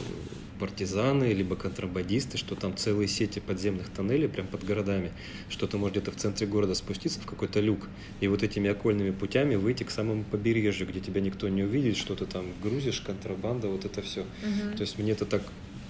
[0.59, 5.11] партизаны, либо контрабандисты, что там целые сети подземных тоннелей прям под городами,
[5.49, 7.87] что ты можешь где-то в центре города спуститься в какой-то люк,
[8.19, 12.15] и вот этими окольными путями выйти к самому побережью, где тебя никто не увидит, что
[12.15, 14.25] ты там грузишь, контрабанда, вот это все.
[14.43, 14.75] Мгм.
[14.75, 15.41] То есть мне это так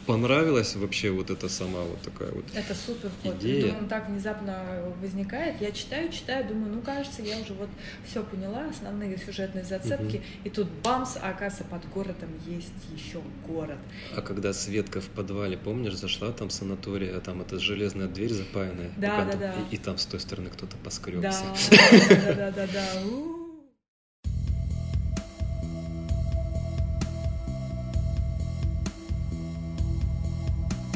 [0.05, 3.36] понравилось вообще вот эта сама вот такая вот Это супер ход.
[3.41, 3.61] Идея.
[3.63, 4.63] Думаю, он так внезапно
[5.01, 5.59] возникает.
[5.61, 7.67] Я читаю, читаю, думаю, ну кажется, я уже вот
[8.09, 10.21] все поняла, основные сюжетные зацепки.
[10.45, 13.80] И тут бамс, а оказывается, под городом есть еще город.
[14.15, 18.91] А когда Светка в подвале, помнишь, зашла там санатория, а там эта железная дверь запаянная,
[18.95, 19.53] Да, да, там- да.
[19.71, 21.43] И, и там с той стороны кто-то Да, поскребся.
[21.69, 23.01] да, да, да, да.
[23.11, 23.36] У.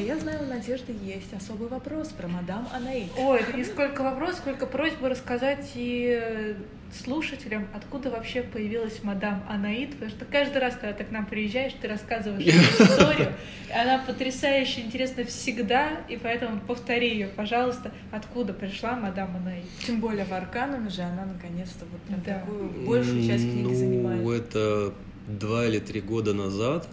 [0.05, 3.11] Я знаю, у Надежды есть особый вопрос про мадам Анаит.
[3.17, 6.55] Ой, это не сколько вопросов, сколько просьбы рассказать и э,
[7.03, 11.73] слушателям, откуда вообще появилась мадам Анаит, потому что каждый раз, когда ты к нам приезжаешь,
[11.81, 13.33] ты рассказываешь эту историю,
[13.69, 19.65] и она потрясающе интересна всегда, и поэтому повтори ее, пожалуйста, откуда пришла мадам Анаит.
[19.85, 22.39] Тем более в Аркануме же она наконец-то вот прям Да.
[22.39, 24.27] такую большую часть книги ну, занимает.
[24.27, 24.93] это
[25.27, 26.87] два или три года назад,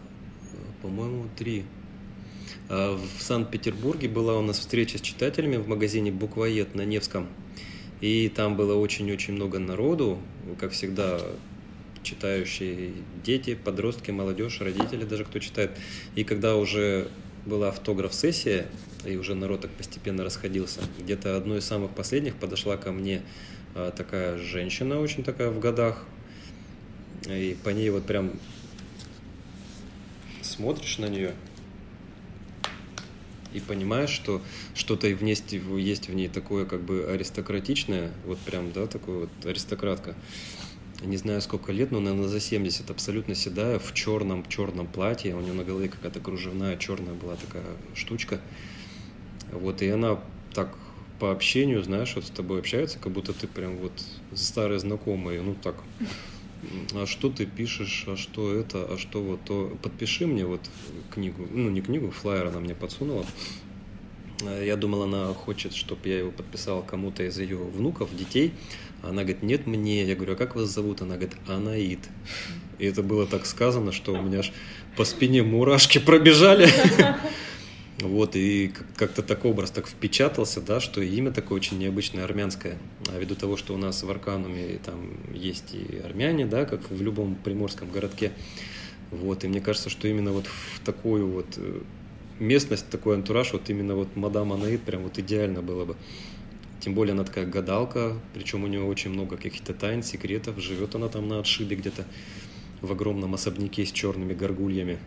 [0.83, 1.65] по-моему, три.
[2.69, 7.27] А В Санкт-Петербурге была у нас встреча с читателями в магазине «Буквоед» на Невском.
[8.03, 10.19] И там было очень-очень много народу,
[10.61, 11.19] как всегда,
[12.03, 12.93] читающие
[13.25, 15.71] дети, подростки, молодежь, родители даже кто читает.
[16.15, 17.09] И когда уже
[17.47, 18.67] была автограф-сессия,
[19.07, 23.23] и уже народ так постепенно расходился, где-то одной из самых последних подошла ко мне
[23.75, 26.05] а, такая женщина, очень такая в годах,
[27.27, 28.33] и по ней вот прям
[30.43, 31.33] смотришь на нее
[33.53, 34.43] и понимаешь, что
[34.75, 39.47] что-то и вместе есть в ней такое как бы аристократичное, вот прям, да, такое вот
[39.47, 40.15] аристократка.
[41.03, 45.41] Не знаю, сколько лет, но, наверное, за 70, абсолютно седая, в черном, черном платье, у
[45.41, 48.41] нее на голове какая-то кружевная черная была такая штучка.
[49.53, 50.19] Вот, и она
[50.53, 50.77] так
[51.21, 53.93] по общению, знаешь, вот с тобой общается, как будто ты прям вот
[54.35, 55.77] старый знакомый, ну так,
[56.95, 59.77] а что ты пишешь, а что это, а что вот то.
[59.83, 60.61] Подпиши мне вот
[61.11, 63.25] книгу, ну не книгу, флайер она мне подсунула.
[64.43, 68.53] Э, Я думал, она хочет, чтобы я его подписал кому-то из ее внуков, детей.
[69.03, 70.05] Она говорит, нет, мне.
[70.05, 71.03] Я говорю, а как вас зовут?
[71.03, 72.01] Она говорит, Анаит.
[72.79, 74.53] И это было так сказано, что у меня аж
[74.97, 76.69] по спине мурашки пробежали.
[78.01, 82.79] Вот, и как- как-то так образ так впечатался, да, что имя такое очень необычное, армянское.
[83.09, 87.03] А ввиду того, что у нас в Аркануме там есть и армяне, да, как в
[87.03, 88.33] любом приморском городке.
[89.11, 91.81] Вот, и мне кажется, что именно вот в такую вот э,
[92.39, 95.97] местность, такой антураж, вот именно вот мадам Анаид прям вот идеально было бы.
[96.81, 100.61] Тем более она такая гадалка, причем у нее очень много каких-то тайн, секретов.
[100.61, 102.05] Живет она там на отшибе где-то
[102.81, 104.99] в огромном особняке с черными горгульями.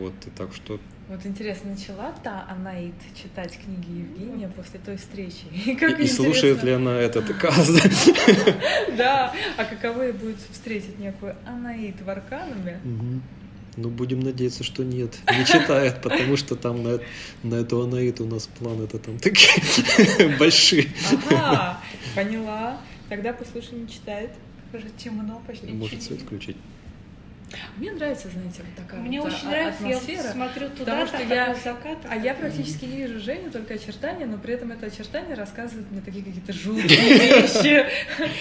[0.00, 0.78] Вот, и так что
[1.08, 5.44] Вот интересно, начала та Анаит читать книги Евгения после той встречи?
[5.66, 7.70] И, как И, и слушает ли она этот каз?
[8.96, 12.80] Да, а каково ей будет встретить некую Анаит в Аркануме?
[13.76, 15.16] Ну, будем надеяться, что нет.
[15.30, 16.98] Не читает, потому что там на,
[17.42, 20.88] на эту Анаит у нас планы-то там такие большие.
[21.30, 21.80] Ага,
[22.16, 22.80] поняла.
[23.08, 24.30] Тогда пусть лучше не читает.
[24.72, 26.56] Уже темно, почти Может свет включить?
[27.76, 30.32] Мне нравится, знаете, вот такая Мне вот очень а- нравится, я атмосфера.
[30.32, 31.98] смотрю туда, потому что я- закат.
[32.08, 36.00] А я практически не вижу Женю, только очертания, но при этом это очертание рассказывает мне
[36.00, 36.86] такие какие-то жуткие
[37.42, 37.86] вещи.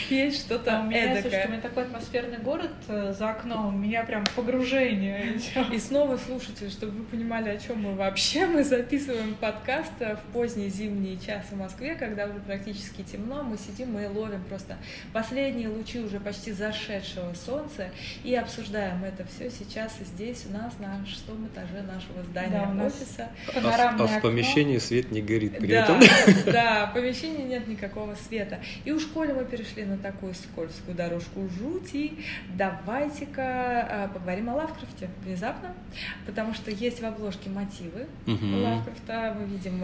[0.10, 3.78] Есть что-то А у меня, слушай, у меня такой атмосферный город э, за окном, у
[3.78, 5.40] меня прям погружение.
[5.72, 10.34] И снова, слушатели, чтобы вы понимали, о чем мы вообще, мы записываем подкаст э, в
[10.34, 14.78] поздний зимний час в Москве, когда уже практически темно, мы сидим, мы ловим просто
[15.14, 17.90] последние лучи уже почти зашедшего солнца
[18.24, 22.86] и обсуждаем это все сейчас и здесь у нас на шестом этаже нашего здания Да,
[22.86, 23.30] офиса.
[23.56, 24.20] А, а в окно.
[24.22, 26.00] помещении свет не горит при Да, этом.
[26.52, 28.60] да, в помещении нет никакого света.
[28.84, 32.14] И у школе мы перешли на такую скользкую дорожку жути.
[32.54, 35.74] Давайте-ка а, поговорим о Лавкрафте внезапно,
[36.26, 38.64] потому что есть в обложке мотивы Мгм.
[38.64, 39.36] Лавкрафта.
[39.40, 39.84] Мы видим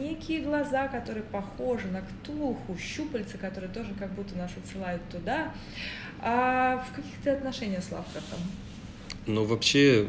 [0.00, 5.52] некие глаза, которые похожи на ктулху, щупальца, которые тоже как будто нас отсылают туда.
[6.26, 8.38] А в каких ты отношениях с Лавкрафтом?
[9.26, 10.08] Но вообще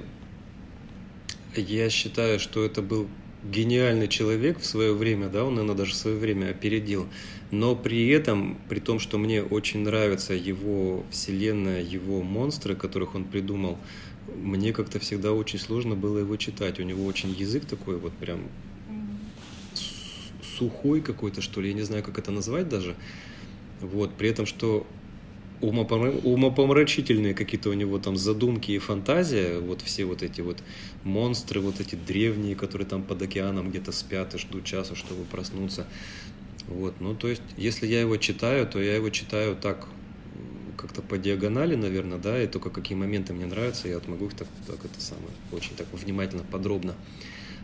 [1.55, 3.07] Я считаю, что это был
[3.43, 7.07] гениальный человек в свое время, да, он, наверное, даже свое время опередил.
[7.51, 13.23] Но при этом, при том, что мне очень нравится его вселенная, его монстры, которых он
[13.23, 13.77] придумал,
[14.35, 16.79] мне как-то всегда очень сложно было его читать.
[16.79, 18.39] У него очень язык такой вот прям
[20.57, 22.95] сухой какой-то, что ли, я не знаю, как это назвать даже.
[23.81, 24.87] Вот, при этом, что
[25.61, 30.63] умопомрачительные какие-то у него там задумки и фантазия, вот все вот эти вот
[31.03, 35.85] монстры, вот эти древние, которые там под океаном где-то спят и ждут часа, чтобы проснуться.
[36.67, 39.87] Вот, ну то есть, если я его читаю, то я его читаю так
[40.77, 44.33] как-то по диагонали, наверное, да, и только какие моменты мне нравятся, я вот могу их
[44.33, 46.95] так, так это самое, очень так внимательно, подробно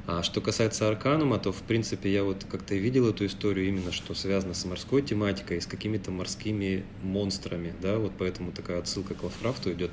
[0.08, 4.14] а что касается Арканума, то, в принципе, я вот как-то видел эту историю именно, что
[4.14, 9.72] связано с морской тематикой, с какими-то морскими монстрами, да, вот поэтому такая отсылка к Лавкрафту
[9.72, 9.91] идет.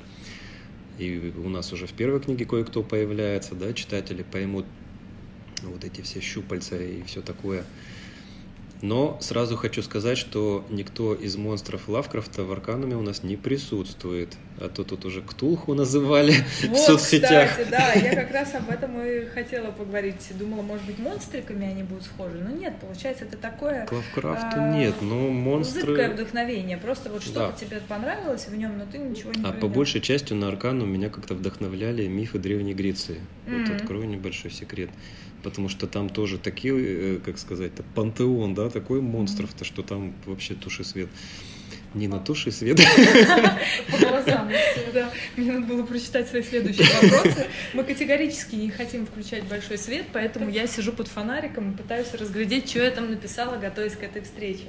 [0.97, 4.65] И у нас уже в первой книге кое-кто появляется, да, читатели поймут
[5.61, 7.65] вот эти все щупальца и все такое–
[8.81, 14.37] но сразу хочу сказать, что никто из монстров Лавкрафта в Аркануме у нас не присутствует.
[14.61, 16.33] А то тут уже Ктулху называли
[16.63, 17.51] вот, в соцсетях.
[17.51, 20.15] кстати, да, я как раз об этом и хотела поговорить.
[20.37, 22.37] Думала, может быть, монстриками они будут схожи.
[22.37, 23.85] Но нет, получается, это такое...
[23.85, 25.81] К Лавкрафту а, нет, но монстры...
[25.81, 26.77] Зыбкое вдохновение.
[26.77, 27.51] Просто вот что-то да.
[27.53, 29.61] тебе понравилось в нем, но ты ничего не А привел.
[29.61, 33.19] по большей части на Аркану меня как-то вдохновляли мифы Древней Греции.
[33.45, 33.65] Mm-hmm.
[33.65, 34.89] Вот открою небольшой секрет
[35.41, 40.53] потому что там тоже такие, э, как сказать, пантеон, да, такой монстров-то, что там вообще
[40.53, 41.09] туши свет.
[41.93, 42.79] Не на туши свет.
[43.91, 44.51] По глазам.
[44.93, 45.09] Да.
[45.35, 47.47] Мне надо было прочитать свои следующие вопросы.
[47.73, 52.69] Мы категорически не хотим включать большой свет, поэтому я сижу под фонариком и пытаюсь разглядеть,
[52.69, 54.65] что я там написала, готовясь к этой встрече.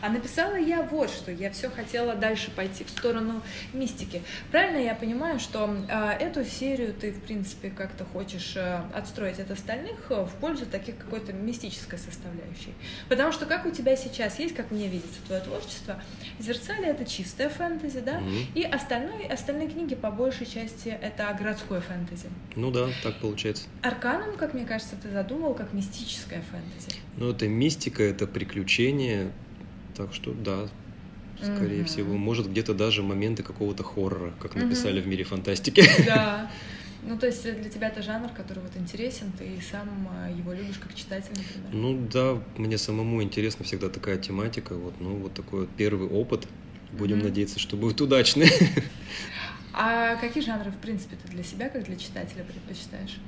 [0.00, 1.30] А написала я вот что.
[1.30, 3.42] Я все хотела дальше пойти в сторону
[3.72, 4.22] мистики.
[4.50, 9.50] Правильно я понимаю, что э, эту серию ты, в принципе, как-то хочешь э, отстроить от
[9.50, 12.74] остальных э, в пользу таких какой-то мистической составляющей.
[13.08, 16.02] Потому что как у тебя сейчас есть, как мне видится твое творчество,
[16.50, 21.80] Зерцали это чистая фэнтези, да, mm и остальное, остальные книги по большей части это городское
[21.80, 22.26] фэнтези.
[22.56, 23.68] Ну да, так получается.
[23.82, 27.00] Арканом, как мне кажется, ты задумал как мистическое фэнтези.
[27.18, 29.30] Ну это мистика, это приключение,
[29.96, 30.68] так что да,
[31.40, 31.84] скорее mm-hmm.
[31.84, 32.16] всего.
[32.16, 35.04] Может, где-то даже моменты какого-то хоррора, как написали mm-hmm.
[35.04, 35.84] в мире фантастики.
[36.04, 36.50] Да.
[37.02, 40.78] Ну, то есть для тебя это жанр, который вот интересен, ты сам а, его любишь
[40.78, 41.72] как читатель, например?
[41.72, 46.46] Ну да, мне самому интересна всегда такая тематика, вот, ну вот такой вот первый опыт.
[46.92, 47.24] Будем mm-hmm.
[47.24, 48.50] надеяться, что будет удачный.
[49.72, 53.20] А какие жанры, в принципе, ты для себя, как для читателя предпочитаешь?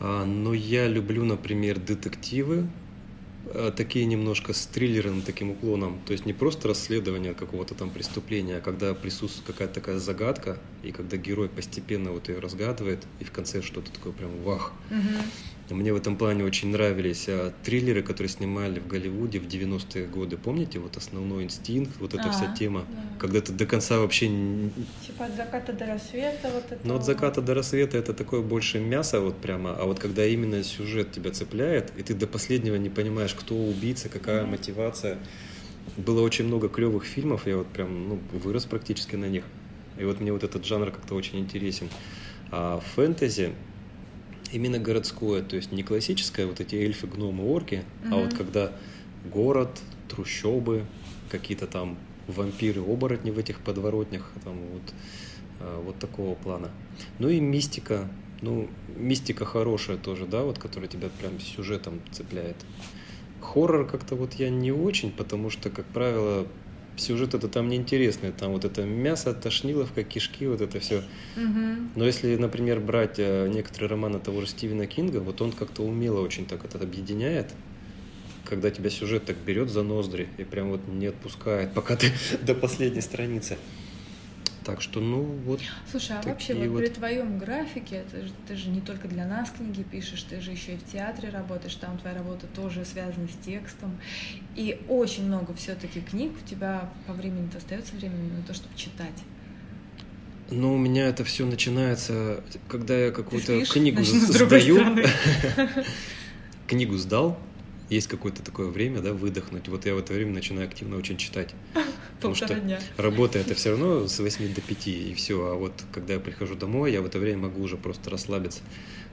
[0.00, 2.66] А, ну, я люблю, например, детективы,
[3.54, 6.00] Э, такие немножко с триллерным таким уклоном.
[6.04, 10.92] То есть не просто расследование какого-то там преступления, а когда присутствует какая-то такая загадка, и
[10.92, 14.72] когда герой постепенно вот ее разгадывает, и в конце что-то такое прям вах.
[14.90, 15.74] Угу.
[15.74, 20.36] Мне в этом плане очень нравились а, триллеры, которые снимали в Голливуде в 90-е годы.
[20.36, 23.18] Помните, вот «Основной инстинкт», вот эта а, вся тема, да.
[23.18, 24.28] когда ты до конца вообще...
[25.06, 26.80] Типа от заката до рассвета вот это...
[26.84, 30.62] Ну, от заката до рассвета это такое больше мясо вот прямо, а вот когда именно
[30.62, 34.50] сюжет тебя цепляет, и ты до последнего не понимаешь, кто убийца, какая mm-hmm.
[34.50, 35.18] мотивация.
[35.96, 39.44] Было очень много клевых фильмов, я вот прям ну, вырос практически на них.
[39.98, 41.88] И вот мне вот этот жанр как-то очень интересен.
[42.50, 43.52] А фэнтези,
[44.52, 48.12] именно городское, то есть не классическое, вот эти эльфы, гномы, орки, mm-hmm.
[48.12, 48.72] а вот когда
[49.30, 50.84] город, трущобы,
[51.30, 54.94] какие-то там вампиры, оборотни в этих подворотнях, там вот,
[55.60, 56.70] а, вот такого плана.
[57.18, 58.08] Ну и мистика,
[58.42, 62.56] ну, мистика хорошая тоже, да, вот, которая тебя прям сюжетом цепляет.
[63.40, 66.46] Хоррор как-то вот я не очень, потому что, как правило,
[67.00, 70.98] сюжет это там неинтересный, там вот это мясо, тошниловка, кишки, вот это все.
[71.36, 71.90] Угу.
[71.96, 76.20] Но если, например, брать э, некоторые романы того же Стивена Кинга, вот он как-то умело
[76.20, 77.52] очень так это объединяет,
[78.44, 82.54] когда тебя сюжет так берет за ноздри и прям вот не отпускает, пока ты до
[82.54, 83.56] последней страницы.
[84.68, 85.62] Так что, ну, вот.
[85.90, 89.26] Слушай, а вообще, вот, вот при твоем графике, ты же, ты же не только для
[89.26, 93.28] нас книги пишешь, ты же еще и в театре работаешь, там твоя работа тоже связана
[93.28, 93.98] с текстом.
[94.56, 99.14] И очень много все-таки книг у тебя по времени остается времени на то, чтобы читать.
[100.50, 104.98] Ну, у меня это все начинается, когда я какую-то книгу сдаю.
[106.66, 107.38] Книгу сдал,
[107.88, 109.66] есть какое-то такое время, да, выдохнуть.
[109.68, 111.54] Вот я в это время начинаю активно очень читать.
[112.18, 112.80] Потому что дня.
[112.96, 115.52] работа это все равно с 8 до 5 и все.
[115.52, 118.60] А вот когда я прихожу домой, я в это время могу уже просто расслабиться.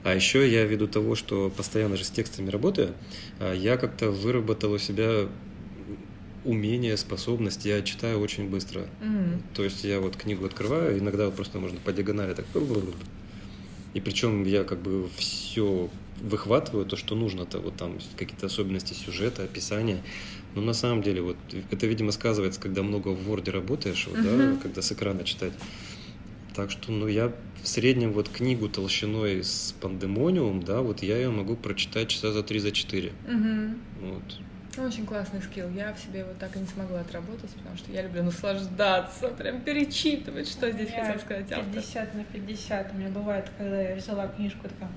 [0.04, 2.94] А еще я ввиду того, что постоянно же с текстами работаю,
[3.38, 5.28] а, я как-то выработал у себя
[6.44, 8.82] умение, способность, я читаю очень быстро.
[9.02, 9.40] Mm-hmm.
[9.54, 12.46] То есть я вот книгу открываю, иногда вот просто можно по диагонали так
[13.94, 15.90] И причем я как бы все
[16.20, 20.02] выхватываю, то, что нужно-то, вот там какие-то особенности сюжета, описания.
[20.56, 21.36] Но на самом деле, вот
[21.70, 24.54] это, видимо, сказывается, когда много в Word работаешь, вот, uh-huh.
[24.54, 25.52] да, когда с экрана читать.
[26.54, 27.30] Так что, ну, я
[27.62, 32.42] в среднем вот книгу толщиной с пандемониум, да, вот я ее могу прочитать часа за
[32.42, 33.12] три, за четыре.
[33.28, 33.78] Uh-huh.
[34.00, 34.22] Вот.
[34.78, 35.68] Ну, очень классный скилл.
[35.70, 39.60] Я в себе его так и не смогла отработать, потому что я люблю наслаждаться, прям
[39.60, 41.74] перечитывать, что здесь хотел сказать автор.
[41.74, 42.92] 50 на 50.
[42.94, 44.90] У меня бывает, когда я взяла книжку, такая,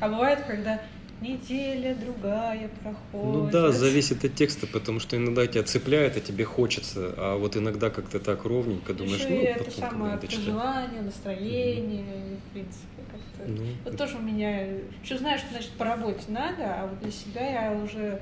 [0.00, 0.80] а бывает, когда
[1.20, 3.34] неделя, другая проходит.
[3.34, 7.56] Ну да, зависит от текста, потому что иногда тебя цепляет, а тебе хочется, а вот
[7.56, 12.36] иногда как-то так ровненько думаешь, Еще ну, это самое желание, настроение, mm-hmm.
[12.36, 13.50] в принципе, как-то.
[13.50, 14.04] Ну, вот это...
[14.04, 14.66] тоже у меня,
[15.02, 18.20] что знаешь, что значит по работе надо, а вот для себя я уже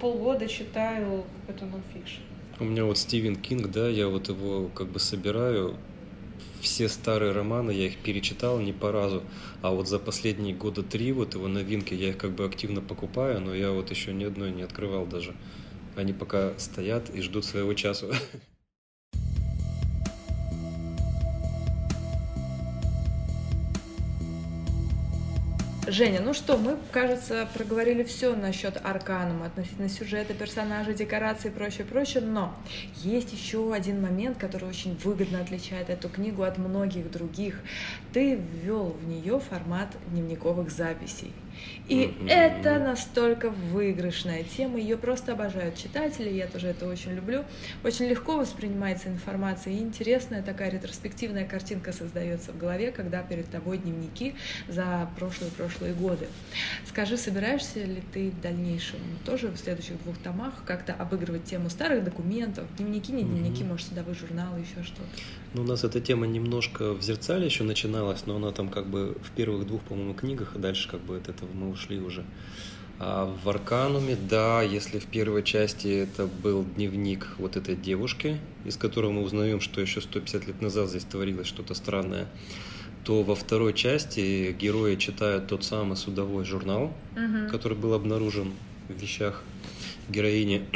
[0.00, 2.20] полгода читаю какой-то нонфикшн.
[2.58, 5.76] У меня вот Стивен Кинг, да, я вот его как бы собираю.
[6.66, 9.22] Все старые романы я их перечитал не по разу,
[9.62, 13.40] а вот за последние года три вот его новинки я их как бы активно покупаю,
[13.40, 15.36] но я вот еще ни одной не открывал даже.
[15.94, 18.12] Они пока стоят и ждут своего часу.
[25.88, 31.84] Женя, ну что, мы, кажется, проговорили все насчет Арканума, относительно сюжета, персонажей, декораций и прочее,
[31.84, 32.52] прочее, но
[32.96, 37.60] есть еще один момент, который очень выгодно отличает эту книгу от многих других.
[38.12, 41.32] Ты ввел в нее формат дневниковых записей.
[41.88, 42.28] И mm-hmm.
[42.28, 47.44] это настолько выигрышная тема, ее просто обожают читатели, я тоже это очень люблю.
[47.84, 53.78] Очень легко воспринимается информация, и интересная такая ретроспективная картинка создается в голове, когда перед тобой
[53.78, 54.34] дневники
[54.68, 56.26] за прошлые-прошлые годы.
[56.86, 62.02] Скажи, собираешься ли ты в дальнейшем тоже в следующих двух томах как-то обыгрывать тему старых
[62.02, 63.68] документов, дневники, не дневники, mm-hmm.
[63.68, 65.06] может, судовые журналы, еще что-то?
[65.56, 69.16] Ну, у нас эта тема немножко в зеркале еще начиналась, но она там как бы
[69.22, 72.26] в первых двух, по-моему, книгах, а дальше как бы от этого мы ушли уже.
[72.98, 78.76] А в Аркануме, да, если в первой части это был дневник вот этой девушки, из
[78.76, 82.26] которого мы узнаем, что еще 150 лет назад здесь творилось что-то странное,
[83.04, 87.50] то во второй части герои читают тот самый судовой журнал, угу.
[87.50, 88.52] который был обнаружен
[88.90, 89.42] в вещах
[90.10, 90.66] героини.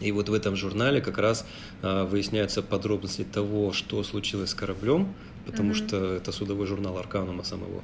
[0.00, 1.46] И вот в этом журнале как раз
[1.82, 5.14] а, выясняются подробности того, что случилось с кораблем,
[5.46, 5.88] потому mm-hmm.
[5.88, 7.82] что это судовой журнал Арканума самого.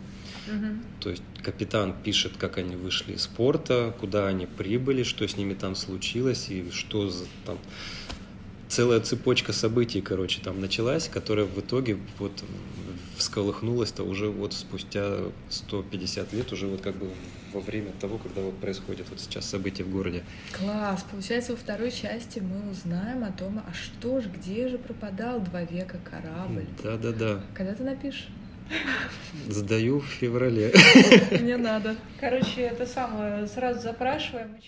[0.48, 0.78] Mm-hmm.
[1.00, 5.54] То есть капитан пишет, как они вышли из порта, куда они прибыли, что с ними
[5.54, 7.58] там случилось и что за там
[8.68, 12.32] целая цепочка событий, короче, там началась, которая в итоге вот
[13.16, 17.10] всколыхнулась-то уже вот спустя 150 лет, уже вот как бы
[17.52, 20.24] во время того, когда вот происходит вот сейчас события в городе.
[20.52, 21.04] Класс!
[21.10, 25.62] Получается, во второй части мы узнаем о том, а что же, где же пропадал два
[25.62, 26.66] века корабль?
[26.82, 27.42] Да-да-да.
[27.54, 28.28] Когда ты напишешь?
[29.48, 30.72] Сдаю в феврале.
[31.40, 31.96] Мне надо.
[32.20, 34.60] Короче, это самое, сразу запрашиваем и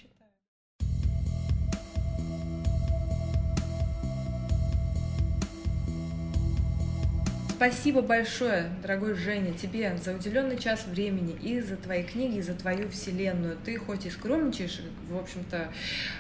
[7.59, 12.55] Спасибо большое, дорогой Женя, тебе за уделенный час времени и за твои книги, и за
[12.55, 13.57] твою вселенную.
[13.65, 14.81] Ты хоть и скромничаешь,
[15.11, 15.73] в общем-то,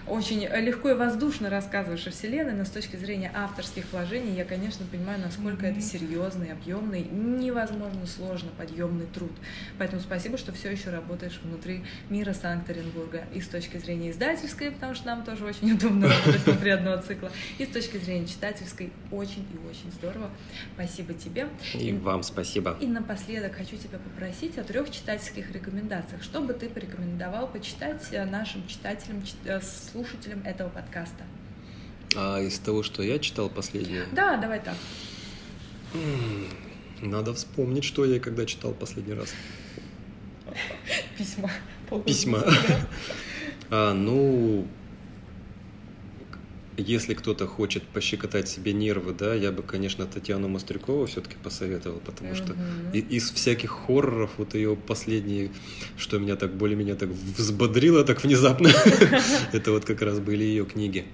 [0.08, 4.84] очень легко и воздушно рассказываешь о вселенной, но с точки зрения авторских вложений я, конечно,
[4.84, 5.70] понимаю, насколько mm-hmm.
[5.70, 9.30] это серьезный, объемный, невозможно сложно подъемный труд.
[9.78, 13.22] Поэтому спасибо, что все еще работаешь внутри мира Санкт-Петербурга.
[13.32, 17.30] И с точки зрения издательской, потому что нам тоже очень удобно работать внутри одного цикла,
[17.58, 20.32] и с точки зрения читательской очень и очень здорово.
[20.74, 21.48] Спасибо тебе тебе.
[21.74, 22.76] И, и вам спасибо.
[22.80, 26.22] И напоследок хочу тебя попросить о трех читательских рекомендациях.
[26.22, 31.24] Что бы ты порекомендовал почитать э, нашим читателям, э, слушателям этого подкаста?
[32.16, 34.04] А из того, что я читал последнее?
[34.12, 34.76] Да, давай так.
[37.00, 39.34] Надо вспомнить, что я когда читал последний раз.
[41.16, 41.50] Письма.
[42.04, 42.44] Письма.
[43.70, 44.66] А, ну,
[46.78, 52.34] если кто-то хочет пощекотать себе нервы, да, я бы, конечно, Татьяну Мострякову все-таки посоветовал, потому
[52.34, 52.54] что
[52.92, 55.50] из всяких хорроров вот ее последние,
[55.96, 58.70] что меня так более-менее так взбодрило так внезапно,
[59.52, 61.04] это вот как раз были ее книги.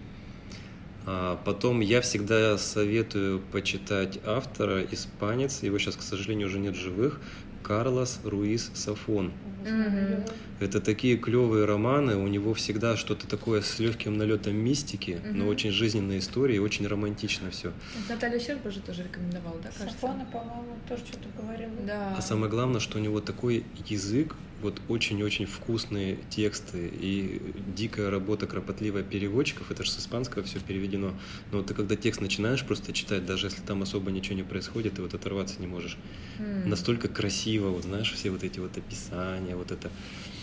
[1.07, 7.21] А потом я всегда советую почитать автора, испанец, его сейчас, к сожалению, уже нет живых,
[7.63, 9.33] Карлос Руис Сафон.
[9.65, 10.31] Mm-hmm.
[10.61, 15.33] Это такие клевые романы, у него всегда что-то такое с легким налетом мистики, mm-hmm.
[15.33, 17.73] но очень жизненная история и очень романтично все.
[18.09, 19.89] Наталья Щерба же тоже рекомендовала, да, кажется?
[19.89, 21.73] Сафона, по-моему, тоже что-то говорила.
[21.87, 22.15] Да.
[22.17, 27.41] А самое главное, что у него такой язык, вот очень-очень вкусные тексты и
[27.77, 31.13] дикая работа кропотливая переводчиков, это же с испанского все переведено,
[31.53, 34.95] но вот ты когда текст начинаешь просто читать, даже если там особо ничего не происходит,
[34.95, 35.99] ты вот оторваться не можешь.
[36.39, 36.67] Mm.
[36.67, 39.91] Настолько красиво, вот знаешь, все вот эти вот описания, вот это...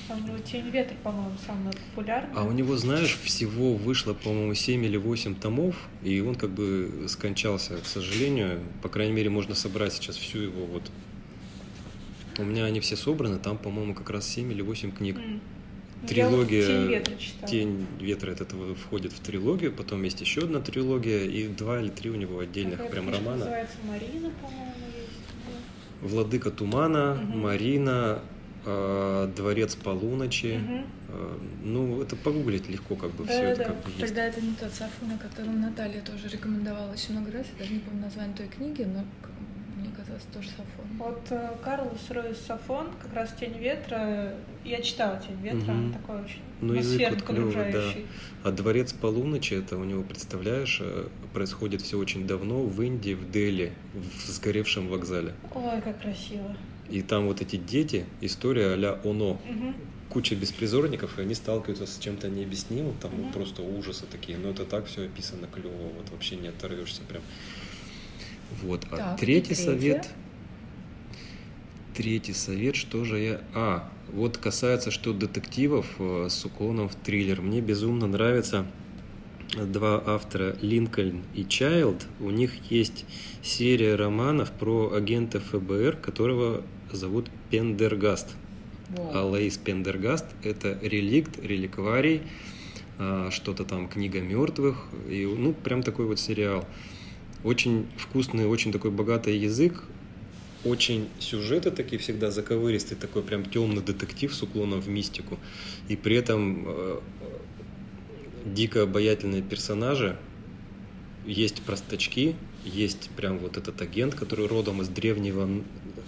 [0.09, 2.35] А у него «Тень ветра», по-моему, самый популярный.
[2.35, 7.05] А у него, знаешь, всего вышло, по-моему, 7 или 8 томов, и он как бы
[7.07, 8.59] скончался, к сожалению.
[8.81, 10.83] По крайней мере, можно собрать сейчас всю его вот
[12.37, 15.17] у меня они все собраны, там, по-моему, как раз 7 или 8 книг.
[15.17, 15.39] Mm.
[16.07, 17.13] Трилогия Тень ветра,
[17.47, 22.09] Тень ветра это входит в трилогию, потом есть еще одна трилогия и два или три
[22.09, 23.37] у него отдельных Какая прям романа.
[23.37, 26.01] Называется Марина, по-моему, есть.
[26.01, 27.37] Владыка тумана, угу.
[27.37, 28.19] Марина,
[28.65, 30.59] э, Дворец полуночи.
[30.59, 30.83] Угу.
[31.63, 33.99] Ну, это погуглить легко, как бы да, все да, это как бы есть.
[33.99, 37.45] Тогда это не тот Сафон, о котором Наталья тоже рекомендовала очень много раз.
[37.53, 39.03] Я даже не помню название той книги, но
[39.89, 40.97] оказалось тоже Сафон.
[40.97, 45.93] Вот э, Карлос Ройс Сафон, как раз «Тень ветра», я читала «Тень ветра», угу.
[45.93, 47.91] такой очень ну, язык вот клевый, да.
[48.43, 53.31] А «Дворец полуночи», это у него, представляешь, э, происходит все очень давно в Индии, в
[53.31, 55.33] Дели, в сгоревшем вокзале.
[55.53, 56.55] Ой, как красиво.
[56.89, 59.31] И там вот эти дети, история а-ля ОНО.
[59.31, 59.73] Угу
[60.11, 63.33] куча беспризорников, и они сталкиваются с чем-то необъяснимым, там mm-hmm.
[63.33, 64.37] просто ужасы такие.
[64.37, 67.23] Но это так все описано клево, вот вообще не оторвешься прям.
[68.61, 68.85] Вот.
[68.91, 70.09] А так, третий совет.
[71.95, 73.41] Третий совет, что же я...
[73.53, 77.41] А, вот касается, что детективов э, с уклоном в триллер.
[77.41, 78.65] Мне безумно нравится
[79.57, 82.07] два автора, Линкольн и Чайлд.
[82.19, 83.05] У них есть
[83.41, 88.35] серия романов про агента ФБР, которого зовут Пендергаст.
[88.89, 89.35] Wow.
[89.35, 92.21] Алейс Пендергаст– это реликт, реликварий,
[92.97, 94.87] а, что-то там «Книга мертвых».
[95.09, 96.65] И, ну, прям такой вот сериал.
[97.43, 99.83] Очень вкусный, очень такой богатый язык,
[100.63, 105.39] очень сюжеты такие всегда заковыристые, такой прям темный детектив с уклоном в мистику.
[105.87, 106.99] И при этом э,
[108.45, 110.17] дико обаятельные персонажи,
[111.25, 115.49] есть простачки, есть прям вот этот агент, который родом из древнего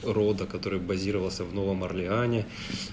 [0.06, 2.46] рода, который базировался в Новом Орлеане.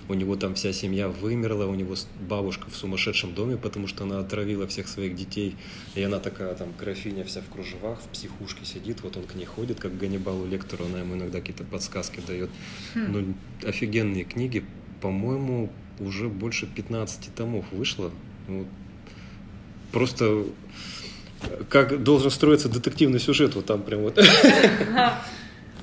[0.09, 4.21] У него там вся семья вымерла, у него бабушка в сумасшедшем доме, потому что она
[4.21, 5.57] отравила всех своих детей.
[5.95, 9.47] И она такая там графиня вся в кружевах, в психушке сидит, вот он к ней
[9.47, 12.51] ходит, как Ганнибалу Лектору, она ему иногда какие-то подсказки дает.
[12.95, 13.13] Хм.
[13.13, 13.35] Ну,
[13.69, 14.65] офигенные книги,
[15.01, 18.11] по-моему, уже больше 15 томов вышло.
[18.49, 18.67] Ну,
[19.93, 20.45] просто
[21.69, 24.19] как должен строиться детективный сюжет, вот там прям вот.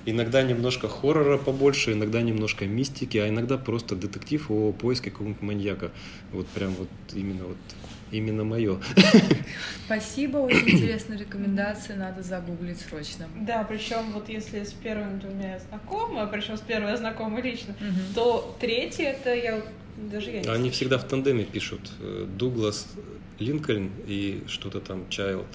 [0.10, 5.92] Иногда немножко хоррора побольше, иногда немножко мистики, а иногда просто детектив о поиске какого-нибудь маньяка.
[6.32, 7.58] Вот прям вот именно вот
[8.12, 8.80] именно мое.
[9.86, 13.28] Спасибо, очень интересная рекомендация, надо загуглить срочно.
[13.42, 18.14] Да, причем вот если с первыми двумя знакомы, причем с первой знакомы лично, угу.
[18.16, 19.62] то третий это я
[19.98, 21.92] даже я не Они всегда в тандеме пишут.
[22.00, 22.88] Э, Дуглас
[23.40, 25.48] Линкольн и что-то там Чайлд,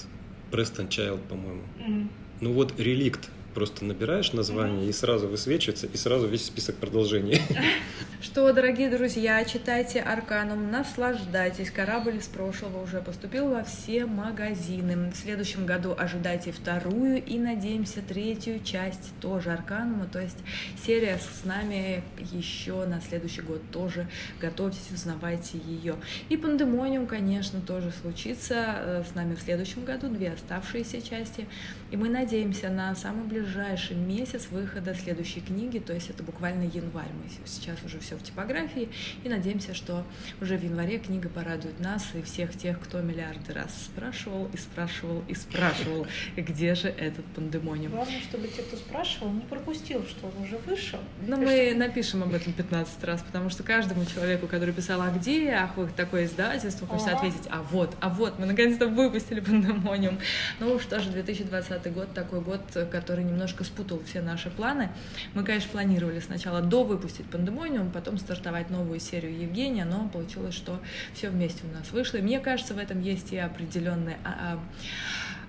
[0.50, 1.62] Престон Чайлд, по-моему.
[1.80, 2.08] Угу.
[2.42, 7.40] Ну вот реликт Просто набираешь название и сразу высвечивается, и сразу весь список продолжений.
[8.22, 11.70] Что, дорогие друзья, читайте Арканум, наслаждайтесь.
[11.70, 15.10] Корабль из прошлого уже поступил во все магазины.
[15.10, 20.06] В следующем году ожидайте вторую и, надеемся, третью часть тоже Арканума.
[20.06, 20.38] То есть
[20.86, 24.08] серия с нами еще на следующий год тоже.
[24.40, 25.96] Готовьтесь, узнавайте ее.
[26.30, 30.08] И Пандемониум, конечно, тоже случится э, с нами в следующем году.
[30.08, 31.46] Две оставшиеся части.
[31.90, 36.62] И мы надеемся на самый ближайший ближайший месяц выхода следующей книги, то есть это буквально
[36.62, 37.08] январь.
[37.12, 38.88] Мы сейчас уже все в типографии
[39.24, 40.04] и надеемся, что
[40.40, 45.24] уже в январе книга порадует нас и всех тех, кто миллиарды раз спрашивал и спрашивал
[45.26, 47.92] и спрашивал, где же этот пандемониум.
[47.92, 51.00] Главное, чтобы те, кто спрашивал, не пропустил, что он уже вышел.
[51.26, 55.50] Но мы напишем об этом 15 раз, потому что каждому человеку, который писал, а где,
[55.50, 60.18] ах, вы такое издательство, хочется ответить, а вот, а вот, мы наконец-то выпустили пандемониум.
[60.60, 64.90] Ну что же, 2020 год такой год, который немножко спутал все наши планы.
[65.34, 70.80] Мы, конечно, планировали сначала до выпустить пандемониум, потом стартовать новую серию Евгения, но получилось, что
[71.14, 72.18] все вместе у нас вышло.
[72.18, 74.58] И мне кажется, в этом есть и определенная а, а,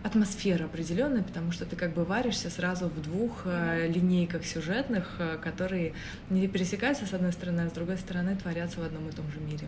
[0.04, 5.38] атмосфера определенная, потому что ты как бы варишься сразу в двух э, линейках сюжетных, э,
[5.42, 5.94] которые
[6.30, 9.40] не пересекаются с одной стороны, а с другой стороны творятся в одном и том же
[9.40, 9.68] мире.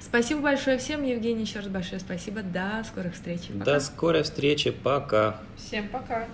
[0.00, 2.42] Спасибо большое всем, Евгений, еще раз большое спасибо.
[2.42, 3.48] До скорых встреч.
[3.48, 3.64] Пока.
[3.64, 5.40] До скорой встречи, пока.
[5.56, 6.26] Всем пока.